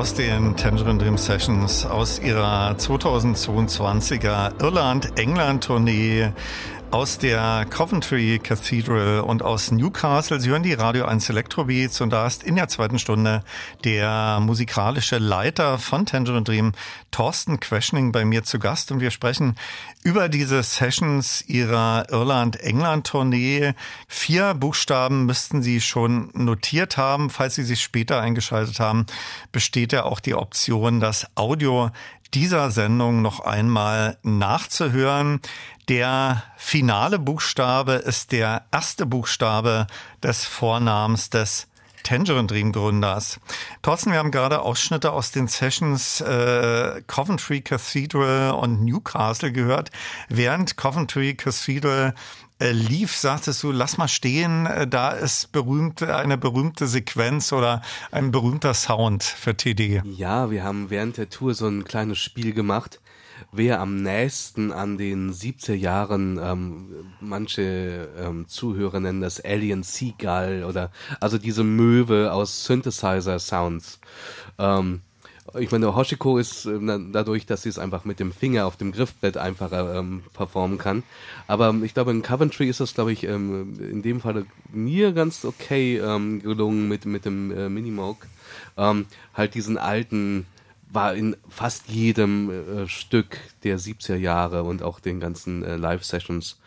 Aus 0.00 0.14
den 0.14 0.56
Tangerine 0.56 0.98
Dream 0.98 1.18
Sessions 1.18 1.84
aus 1.84 2.20
ihrer 2.20 2.72
2022er 2.72 4.58
Irland-England-Tournee 4.58 6.32
aus 6.90 7.18
der 7.18 7.66
Coventry 7.70 8.40
Cathedral 8.42 9.20
und 9.20 9.42
aus 9.42 9.70
Newcastle. 9.70 10.40
Sie 10.40 10.50
hören 10.50 10.64
die 10.64 10.72
Radio 10.72 11.04
1 11.04 11.28
Electrobeats 11.28 12.00
und 12.00 12.10
da 12.10 12.26
ist 12.26 12.42
in 12.42 12.56
der 12.56 12.68
zweiten 12.68 12.98
Stunde 12.98 13.44
der 13.84 14.40
musikalische 14.40 15.18
Leiter 15.18 15.78
von 15.78 16.04
Tangerine 16.04 16.42
Dream, 16.42 16.72
Thorsten 17.10 17.60
Questioning, 17.60 18.10
bei 18.10 18.24
mir 18.24 18.42
zu 18.42 18.58
Gast 18.58 18.90
und 18.90 19.00
wir 19.00 19.12
sprechen 19.12 19.54
über 20.02 20.28
diese 20.28 20.62
Sessions 20.62 21.44
ihrer 21.46 22.06
Irland-England-Tournee. 22.10 23.74
Vier 24.30 24.54
Buchstaben 24.54 25.26
müssten 25.26 25.60
Sie 25.60 25.80
schon 25.80 26.30
notiert 26.34 26.96
haben. 26.96 27.30
Falls 27.30 27.56
Sie 27.56 27.64
sich 27.64 27.82
später 27.82 28.20
eingeschaltet 28.20 28.78
haben, 28.78 29.06
besteht 29.50 29.92
ja 29.92 30.04
auch 30.04 30.20
die 30.20 30.36
Option, 30.36 31.00
das 31.00 31.26
Audio 31.34 31.90
dieser 32.32 32.70
Sendung 32.70 33.22
noch 33.22 33.40
einmal 33.40 34.18
nachzuhören. 34.22 35.40
Der 35.88 36.44
finale 36.56 37.18
Buchstabe 37.18 37.94
ist 37.94 38.30
der 38.30 38.66
erste 38.70 39.04
Buchstabe 39.04 39.88
des 40.22 40.44
Vornamens 40.44 41.30
des 41.30 41.66
Tangerine 42.04 42.46
Dream 42.46 42.70
Gründers. 42.70 43.40
Thorsten, 43.82 44.12
wir 44.12 44.18
haben 44.18 44.30
gerade 44.30 44.60
Ausschnitte 44.62 45.10
aus 45.10 45.32
den 45.32 45.48
Sessions 45.48 46.20
äh, 46.20 47.02
Coventry 47.08 47.62
Cathedral 47.62 48.52
und 48.52 48.84
Newcastle 48.84 49.50
gehört. 49.50 49.90
Während 50.28 50.76
Coventry 50.76 51.34
Cathedral 51.34 52.14
lief, 52.60 53.16
sagtest 53.16 53.62
du, 53.62 53.72
lass 53.72 53.98
mal 53.98 54.08
stehen, 54.08 54.66
äh, 54.66 54.86
da 54.86 55.12
ist 55.12 55.52
berühmt, 55.52 56.02
eine 56.02 56.38
berühmte 56.38 56.86
Sequenz 56.86 57.52
oder 57.52 57.82
ein 58.12 58.30
berühmter 58.30 58.74
Sound 58.74 59.22
für 59.22 59.56
TD. 59.56 60.02
Ja, 60.04 60.50
wir 60.50 60.64
haben 60.64 60.90
während 60.90 61.16
der 61.16 61.30
Tour 61.30 61.54
so 61.54 61.66
ein 61.66 61.84
kleines 61.84 62.18
Spiel 62.18 62.52
gemacht 62.52 63.00
wer 63.52 63.80
am 63.80 64.02
nächsten 64.02 64.72
an 64.72 64.98
den 64.98 65.32
70er 65.32 65.74
Jahren, 65.74 66.38
ähm, 66.42 67.12
manche 67.20 68.08
ähm, 68.18 68.48
Zuhörer 68.48 69.00
nennen 69.00 69.20
das 69.20 69.40
Alien 69.40 69.82
Seagull 69.82 70.64
oder 70.68 70.90
also 71.20 71.38
diese 71.38 71.64
Möwe 71.64 72.32
aus 72.32 72.64
Synthesizer-Sounds. 72.64 74.00
Ähm, 74.58 75.02
ich 75.58 75.70
meine, 75.70 75.94
Hoshiko 75.94 76.38
ist 76.38 76.66
äh, 76.66 76.78
dadurch, 77.12 77.46
dass 77.46 77.62
sie 77.62 77.68
es 77.68 77.78
einfach 77.78 78.04
mit 78.04 78.20
dem 78.20 78.32
Finger 78.32 78.66
auf 78.66 78.76
dem 78.76 78.92
Griffbrett 78.92 79.36
einfacher 79.36 79.94
ähm, 79.96 80.22
performen 80.32 80.78
kann. 80.78 81.02
Aber 81.46 81.74
ich 81.82 81.94
glaube, 81.94 82.10
in 82.10 82.22
Coventry 82.22 82.68
ist 82.68 82.80
das, 82.80 82.94
glaube 82.94 83.12
ich, 83.12 83.24
ähm, 83.24 83.78
in 83.80 84.02
dem 84.02 84.20
Fall 84.20 84.46
mir 84.72 85.12
ganz 85.12 85.44
okay 85.44 85.98
ähm, 85.98 86.42
gelungen 86.42 86.88
mit, 86.88 87.06
mit 87.06 87.24
dem 87.24 87.50
äh, 87.50 87.68
Minimoog. 87.68 88.26
Ähm, 88.76 89.06
halt 89.34 89.54
diesen 89.54 89.78
alten 89.78 90.46
war 90.92 91.14
in 91.14 91.36
fast 91.48 91.88
jedem 91.88 92.50
äh, 92.50 92.88
Stück 92.88 93.38
der 93.62 93.78
70er 93.78 94.16
Jahre 94.16 94.64
und 94.64 94.82
auch 94.82 95.00
den 95.00 95.20
ganzen 95.20 95.62
äh, 95.62 95.76
Live-Sessions 95.76 96.58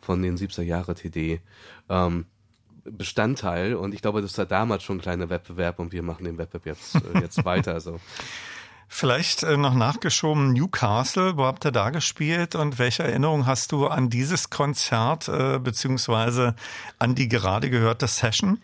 von 0.00 0.22
den 0.22 0.36
70er 0.36 0.62
Jahre 0.62 0.94
TD 0.94 1.40
ähm, 1.88 2.26
Bestandteil 2.84 3.74
und 3.74 3.94
ich 3.94 4.02
glaube, 4.02 4.22
das 4.22 4.36
war 4.38 4.46
damals 4.46 4.82
schon 4.82 4.98
ein 4.98 5.02
kleiner 5.02 5.30
Wettbewerb 5.30 5.78
und 5.78 5.92
wir 5.92 6.02
machen 6.02 6.24
den 6.24 6.38
Wettbewerb 6.38 6.76
jetzt, 6.76 6.96
äh, 6.96 7.20
jetzt 7.20 7.44
weiter. 7.44 7.74
Also. 7.74 8.00
Vielleicht 8.88 9.42
äh, 9.42 9.56
noch 9.56 9.74
nachgeschoben, 9.74 10.52
Newcastle, 10.52 11.36
wo 11.36 11.44
habt 11.44 11.64
ihr 11.64 11.72
da 11.72 11.90
gespielt 11.90 12.54
und 12.54 12.78
welche 12.78 13.04
Erinnerung 13.04 13.46
hast 13.46 13.72
du 13.72 13.86
an 13.86 14.10
dieses 14.10 14.50
Konzert 14.50 15.28
äh, 15.28 15.58
beziehungsweise 15.58 16.54
an 16.98 17.14
die 17.14 17.28
gerade 17.28 17.70
gehörte 17.70 18.06
Session? 18.06 18.58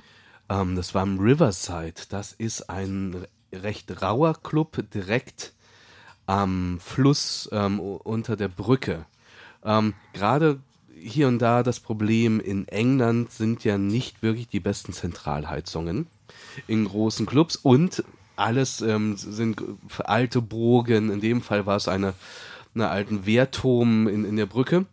Ähm, 0.49 0.77
das 0.77 0.95
war 0.95 1.03
im 1.03 1.19
Riverside. 1.19 1.95
Das 2.11 2.33
ist 2.33 2.69
ein 2.69 3.27
recht 3.53 4.03
rauer 4.03 4.35
Club 4.43 4.85
direkt 4.93 5.55
am 6.27 6.79
Fluss 6.81 7.49
ähm, 7.53 7.81
unter 7.81 8.37
der 8.37 8.49
Brücke. 8.49 9.07
Ähm, 9.65 9.95
Gerade 10.13 10.61
hier 11.01 11.29
und 11.29 11.39
da 11.39 11.63
das 11.63 11.81
Problem 11.81 12.41
in 12.41 12.69
England 12.69 13.31
sind 13.33 13.65
ja 13.65 13.79
nicht 13.79 14.23
wirklich 14.23 14.49
die 14.49 14.61
besten 14.61 14.93
Zentralheizungen 14.93 16.07
in 16.67 16.85
großen 16.85 17.27
Clubs 17.27 17.57
und 17.57 18.05
alles 18.37 18.81
ähm, 18.81 19.17
sind 19.17 19.63
alte 19.99 20.41
Burgen. 20.41 21.11
In 21.11 21.21
dem 21.21 21.43
Fall 21.43 21.67
war 21.67 21.77
es 21.77 21.89
eine, 21.89 22.15
eine 22.75 22.89
alten 22.89 23.27
Wehrturm 23.27 24.07
in, 24.07 24.25
in 24.25 24.37
der 24.37 24.47
Brücke 24.47 24.87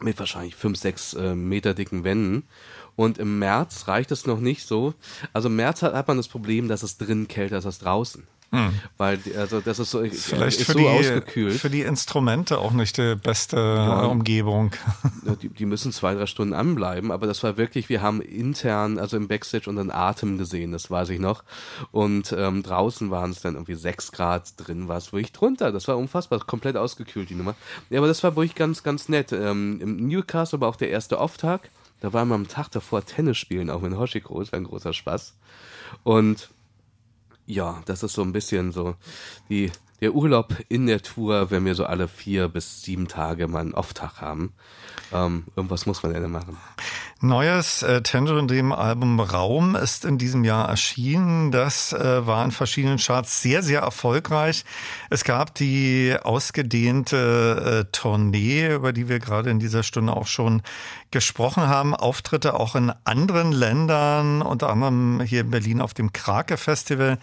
mit 0.00 0.18
wahrscheinlich 0.18 0.56
fünf, 0.56 0.78
sechs 0.78 1.14
äh, 1.14 1.34
Meter 1.34 1.74
dicken 1.74 2.04
Wänden. 2.04 2.44
Und 2.96 3.18
im 3.18 3.38
März 3.38 3.88
reicht 3.88 4.10
es 4.10 4.26
noch 4.26 4.40
nicht 4.40 4.66
so. 4.66 4.94
Also 5.32 5.48
im 5.48 5.56
März 5.56 5.82
hat, 5.82 5.94
hat 5.94 6.08
man 6.08 6.16
das 6.16 6.28
Problem, 6.28 6.68
dass 6.68 6.82
es 6.82 6.98
drin 6.98 7.28
kälter 7.28 7.58
ist 7.58 7.66
als 7.66 7.78
draußen. 7.78 8.26
Hm. 8.52 8.74
Weil 8.96 9.20
also 9.36 9.60
das 9.60 9.78
ist 9.78 9.92
so, 9.92 10.02
Vielleicht 10.04 10.60
ist 10.60 10.66
für, 10.66 10.72
so 10.72 10.78
die, 10.80 10.86
ausgekühlt. 10.86 11.54
für 11.54 11.70
die 11.70 11.82
Instrumente 11.82 12.58
auch 12.58 12.72
nicht 12.72 12.96
die 12.96 13.14
beste 13.14 13.56
ja. 13.56 14.06
Umgebung. 14.06 14.72
Die, 15.40 15.48
die, 15.48 15.66
müssen 15.66 15.92
zwei, 15.92 16.14
drei 16.14 16.26
Stunden 16.26 16.54
anbleiben, 16.54 17.12
aber 17.12 17.28
das 17.28 17.42
war 17.44 17.56
wirklich, 17.56 17.88
wir 17.88 18.02
haben 18.02 18.20
intern, 18.20 18.98
also 18.98 19.16
im 19.16 19.28
Backstage 19.28 19.70
unseren 19.70 19.92
Atem 19.92 20.36
gesehen, 20.38 20.72
das 20.72 20.90
weiß 20.90 21.10
ich 21.10 21.20
noch. 21.20 21.44
Und 21.92 22.34
ähm, 22.36 22.64
draußen 22.64 23.10
waren 23.10 23.30
es 23.30 23.40
dann 23.40 23.54
irgendwie 23.54 23.76
sechs 23.76 24.10
Grad, 24.10 24.54
drin 24.56 24.88
war 24.88 24.96
es 24.96 25.12
wirklich 25.12 25.32
drunter. 25.32 25.70
Das 25.70 25.86
war 25.86 25.96
unfassbar, 25.96 26.40
komplett 26.40 26.76
ausgekühlt, 26.76 27.30
die 27.30 27.36
Nummer. 27.36 27.54
Ja, 27.88 28.00
aber 28.00 28.08
das 28.08 28.24
war 28.24 28.34
wirklich 28.34 28.56
ganz, 28.56 28.82
ganz 28.82 29.08
nett. 29.08 29.30
Ähm, 29.30 29.80
Im 29.80 30.08
Newcastle 30.08 30.60
war 30.60 30.68
auch 30.68 30.76
der 30.76 30.90
erste 30.90 31.20
Off-Tag. 31.20 31.70
Da 32.00 32.12
waren 32.12 32.28
wir 32.28 32.34
am 32.34 32.48
Tag 32.48 32.70
davor 32.70 33.04
Tennis 33.04 33.38
spielen, 33.38 33.70
auch 33.70 33.82
mit 33.82 33.96
Hoshiko. 33.96 34.40
Das 34.40 34.50
war 34.50 34.58
ein 34.58 34.64
großer 34.64 34.92
Spaß. 34.92 35.34
Und 36.02 36.48
ja, 37.50 37.82
das 37.86 38.02
ist 38.02 38.14
so 38.14 38.22
ein 38.22 38.32
bisschen 38.32 38.72
so 38.72 38.94
die, 39.48 39.70
der 40.00 40.14
Urlaub 40.14 40.56
in 40.68 40.86
der 40.86 41.02
Tour, 41.02 41.50
wenn 41.50 41.64
wir 41.64 41.74
so 41.74 41.84
alle 41.84 42.08
vier 42.08 42.48
bis 42.48 42.82
sieben 42.82 43.08
Tage 43.08 43.48
mal 43.48 43.60
einen 43.60 43.74
Off-Tag 43.74 44.20
haben. 44.20 44.52
Ähm, 45.12 45.44
irgendwas 45.56 45.86
muss 45.86 46.02
man 46.02 46.14
ja 46.14 46.20
machen. 46.28 46.56
Neues 47.20 47.82
äh, 47.82 48.00
Tangerine 48.00 48.46
Dream 48.46 48.72
Album 48.72 49.20
Raum 49.20 49.74
ist 49.74 50.04
in 50.04 50.16
diesem 50.16 50.44
Jahr 50.44 50.68
erschienen. 50.68 51.50
Das 51.50 51.92
äh, 51.92 52.26
war 52.26 52.44
in 52.44 52.50
verschiedenen 52.50 52.98
Charts 52.98 53.42
sehr, 53.42 53.62
sehr 53.62 53.80
erfolgreich. 53.80 54.64
Es 55.10 55.24
gab 55.24 55.54
die 55.54 56.16
ausgedehnte 56.22 57.84
äh, 57.86 57.90
Tournee, 57.92 58.72
über 58.72 58.92
die 58.92 59.08
wir 59.08 59.18
gerade 59.18 59.50
in 59.50 59.58
dieser 59.58 59.82
Stunde 59.82 60.16
auch 60.16 60.28
schon 60.28 60.62
gesprochen 61.10 61.66
haben. 61.66 61.94
Auftritte 61.94 62.54
auch 62.54 62.74
in 62.74 62.92
anderen 63.04 63.52
Ländern, 63.52 64.42
unter 64.42 64.70
anderem 64.70 65.20
hier 65.20 65.42
in 65.42 65.50
Berlin 65.50 65.80
auf 65.80 65.94
dem 65.94 66.12
Krake 66.12 66.56
Festival. 66.56 67.18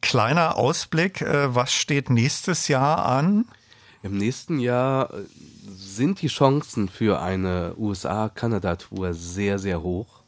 Kleiner 0.00 0.56
Ausblick, 0.56 1.22
äh, 1.22 1.54
was 1.54 1.72
steht 1.72 2.10
nächstes 2.10 2.68
Jahr 2.68 3.06
an? 3.06 3.46
Im 4.02 4.16
nächsten 4.16 4.58
Jahr 4.58 5.12
äh, 5.12 5.24
sind 5.74 6.22
die 6.22 6.28
Chancen 6.28 6.88
für 6.88 7.20
eine 7.20 7.74
USA-Kanada-Tour 7.76 9.14
sehr, 9.14 9.58
sehr 9.58 9.82
hoch. 9.82 10.22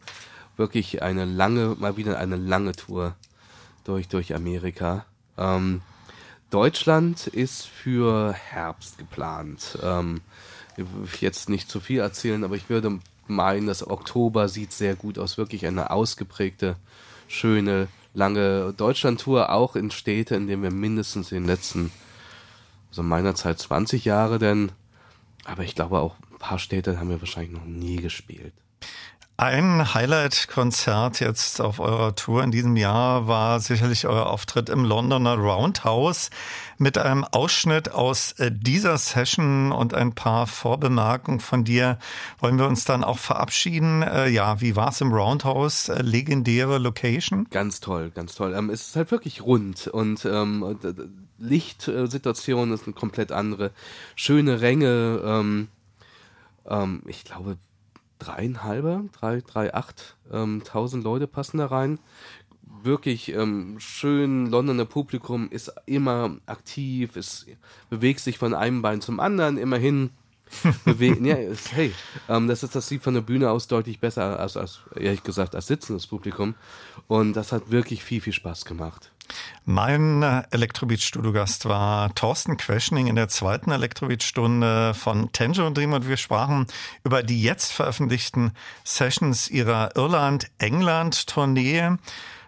Wirklich 0.56 1.02
eine 1.02 1.24
lange, 1.24 1.76
mal 1.78 1.96
wieder 1.96 2.18
eine 2.18 2.36
lange 2.36 2.72
Tour 2.72 3.14
durch, 3.84 4.08
durch 4.08 4.34
Amerika. 4.34 5.04
Ähm, 5.36 5.82
Deutschland 6.50 7.26
ist 7.26 7.66
für 7.66 8.32
Herbst 8.32 8.98
geplant. 8.98 9.78
Ähm, 9.82 10.22
jetzt 11.20 11.48
nicht 11.48 11.70
zu 11.70 11.80
viel 11.80 12.00
erzählen, 12.00 12.44
aber 12.44 12.56
ich 12.56 12.68
würde 12.68 12.98
meinen, 13.26 13.66
dass 13.66 13.86
Oktober 13.86 14.48
sieht 14.48 14.72
sehr 14.72 14.96
gut 14.96 15.18
aus. 15.18 15.38
Wirklich 15.38 15.66
eine 15.66 15.90
ausgeprägte, 15.90 16.76
schöne, 17.26 17.88
lange 18.14 18.72
Deutschland-Tour, 18.76 19.52
auch 19.52 19.76
in 19.76 19.90
Städte, 19.90 20.34
in 20.34 20.46
denen 20.46 20.62
wir 20.62 20.70
mindestens 20.70 21.32
in 21.32 21.42
den 21.42 21.46
letzten, 21.46 21.90
also 22.90 23.02
meiner 23.02 23.34
Zeit 23.34 23.58
20 23.58 24.04
Jahre 24.04 24.38
denn 24.38 24.72
aber 25.48 25.64
ich 25.64 25.74
glaube 25.74 25.98
auch 25.98 26.14
ein 26.30 26.38
paar 26.38 26.58
Städte 26.58 27.00
haben 27.00 27.08
wir 27.08 27.20
wahrscheinlich 27.20 27.52
noch 27.52 27.64
nie 27.64 27.96
gespielt. 27.96 28.52
Ein 29.40 29.94
Highlight-Konzert 29.94 31.20
jetzt 31.20 31.60
auf 31.60 31.78
eurer 31.78 32.16
Tour 32.16 32.42
in 32.42 32.50
diesem 32.50 32.74
Jahr 32.74 33.28
war 33.28 33.60
sicherlich 33.60 34.04
euer 34.04 34.26
Auftritt 34.26 34.68
im 34.68 34.84
Londoner 34.84 35.36
Roundhouse. 35.36 36.30
Mit 36.76 36.98
einem 36.98 37.22
Ausschnitt 37.22 37.92
aus 37.92 38.32
äh, 38.32 38.50
dieser 38.50 38.98
Session 38.98 39.70
und 39.70 39.94
ein 39.94 40.12
paar 40.12 40.48
Vorbemerkungen 40.48 41.38
von 41.38 41.62
dir 41.62 42.00
wollen 42.40 42.58
wir 42.58 42.66
uns 42.66 42.84
dann 42.84 43.04
auch 43.04 43.18
verabschieden. 43.18 44.02
Äh, 44.02 44.28
ja, 44.28 44.60
wie 44.60 44.74
war 44.74 44.88
es 44.88 45.00
im 45.00 45.12
Roundhouse? 45.12 45.88
Äh, 45.88 46.02
legendäre 46.02 46.78
Location? 46.78 47.46
Ganz 47.52 47.78
toll, 47.78 48.10
ganz 48.10 48.34
toll. 48.34 48.54
Ähm, 48.56 48.70
es 48.70 48.88
ist 48.88 48.96
halt 48.96 49.12
wirklich 49.12 49.42
rund 49.42 49.86
und 49.86 50.24
ähm, 50.24 50.76
Lichtsituation 51.38 52.72
ist 52.72 52.86
eine 52.86 52.94
komplett 52.94 53.30
andere. 53.30 53.70
Schöne 54.16 54.62
Ränge. 54.62 55.22
Ähm, 55.24 55.68
ähm, 56.68 57.02
ich 57.06 57.22
glaube, 57.22 57.56
dreieinhalber, 58.18 59.04
drei, 59.12 59.40
drei, 59.40 59.74
acht 59.74 60.16
ähm, 60.32 60.62
tausend 60.64 61.04
Leute 61.04 61.26
passen 61.26 61.58
da 61.58 61.66
rein. 61.66 61.98
Wirklich 62.82 63.32
ähm, 63.32 63.76
schön, 63.78 64.46
Londoner 64.46 64.84
Publikum 64.84 65.48
ist 65.50 65.72
immer 65.86 66.36
aktiv, 66.46 67.16
es 67.16 67.46
bewegt 67.90 68.20
sich 68.20 68.38
von 68.38 68.54
einem 68.54 68.82
Bein 68.82 69.00
zum 69.00 69.20
anderen, 69.20 69.56
immerhin 69.56 70.10
bewegen. 70.84 71.24
ja, 71.24 71.36
hey, 71.72 71.92
ähm, 72.28 72.48
das 72.48 72.62
ist 72.62 72.74
das 72.74 72.88
sieht 72.88 73.02
von 73.02 73.14
der 73.14 73.20
Bühne 73.20 73.50
aus 73.50 73.68
deutlich 73.68 74.00
besser 74.00 74.38
als, 74.38 74.56
als 74.56 74.80
ehrlich 74.94 75.22
gesagt 75.22 75.54
als 75.54 75.66
sitzendes 75.66 76.06
Publikum 76.06 76.54
und 77.06 77.34
das 77.34 77.52
hat 77.52 77.70
wirklich 77.70 78.04
viel 78.04 78.20
viel 78.20 78.32
Spaß 78.32 78.64
gemacht. 78.64 79.10
Mein 79.64 80.22
äh, 80.22 80.42
Elektrobeat-Studiogast 80.50 81.66
war 81.66 82.14
Thorsten 82.14 82.56
Queschening 82.56 83.08
in 83.08 83.16
der 83.16 83.28
zweiten 83.28 83.70
Elektrobeat-Stunde 83.70 84.94
von 84.94 85.30
Tango 85.32 85.66
und 85.66 85.76
Dream 85.76 85.92
und 85.92 86.08
wir 86.08 86.16
sprachen 86.16 86.66
über 87.04 87.22
die 87.22 87.42
jetzt 87.42 87.72
veröffentlichten 87.72 88.52
Sessions 88.84 89.50
ihrer 89.50 89.94
Irland-England-Tournee. 89.96 91.96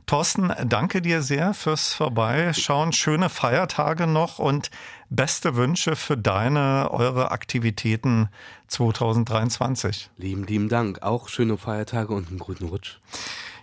Thorsten, 0.06 0.52
danke 0.66 1.02
dir 1.02 1.22
sehr 1.22 1.55
fürs 1.55 1.93
Vorbeischauen. 1.93 2.93
Schöne 2.93 3.28
Feiertage 3.28 4.06
noch 4.06 4.39
und 4.39 4.70
beste 5.09 5.56
Wünsche 5.56 5.97
für 5.97 6.16
deine, 6.16 6.90
eure 6.90 7.31
Aktivitäten 7.31 8.28
2023. 8.68 10.10
Lieben, 10.16 10.44
lieben 10.44 10.68
Dank. 10.68 11.02
Auch 11.02 11.28
schöne 11.28 11.56
Feiertage 11.56 12.12
und 12.12 12.28
einen 12.28 12.39
guten 12.39 12.66
Rutsch. 12.66 12.98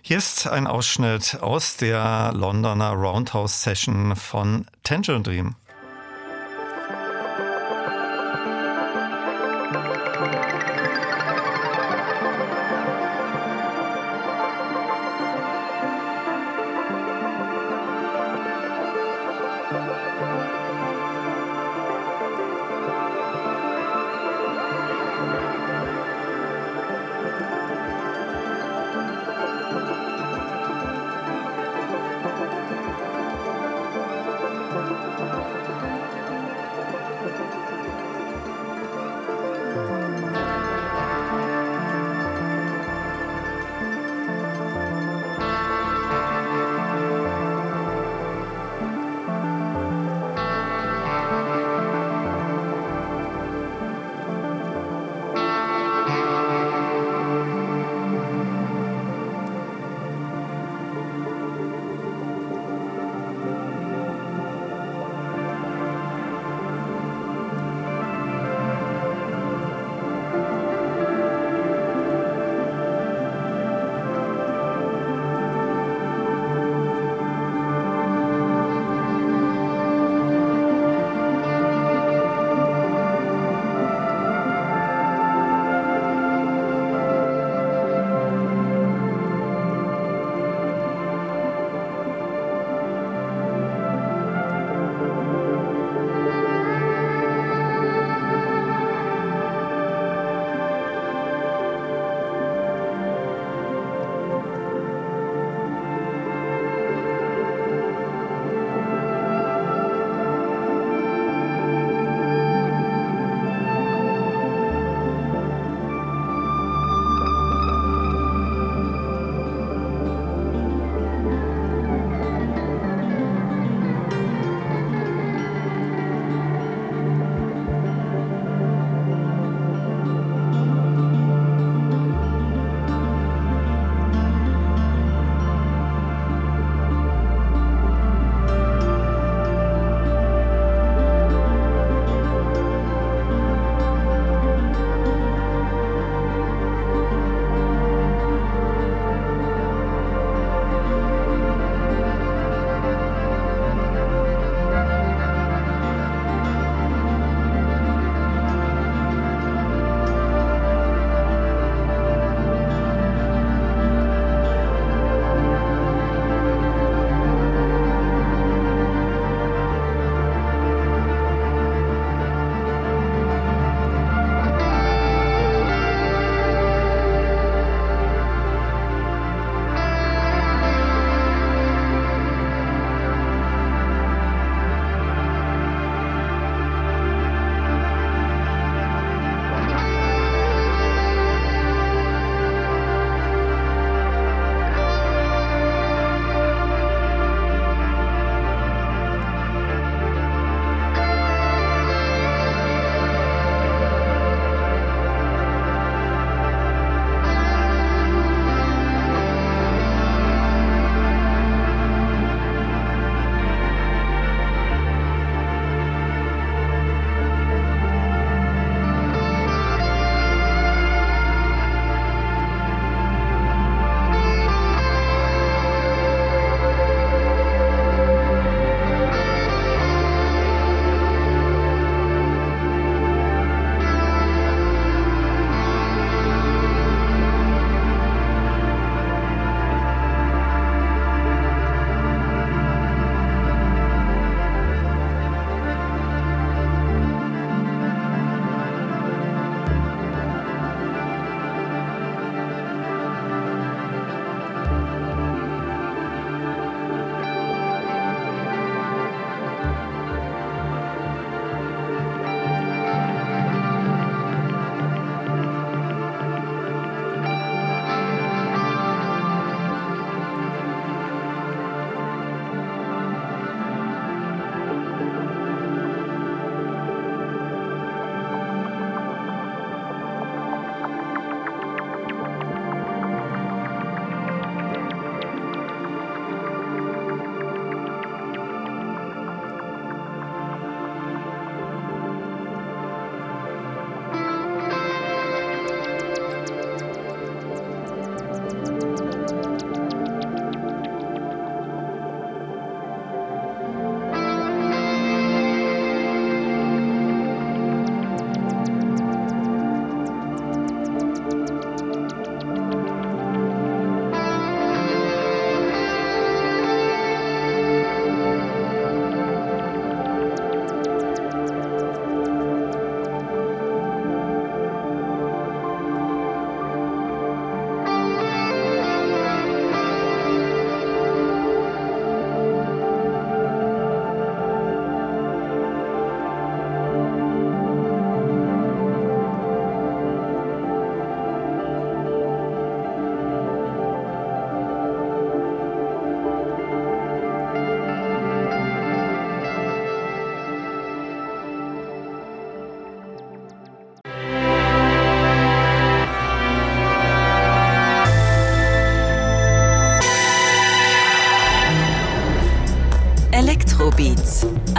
Hier 0.02 0.18
ist 0.18 0.46
ein 0.46 0.66
Ausschnitt 0.66 1.38
aus 1.40 1.76
der 1.76 2.32
Londoner 2.34 2.92
Roundhouse 2.92 3.62
Session 3.62 4.16
von 4.16 4.66
Tangerine 4.82 5.22
Dream. 5.22 5.54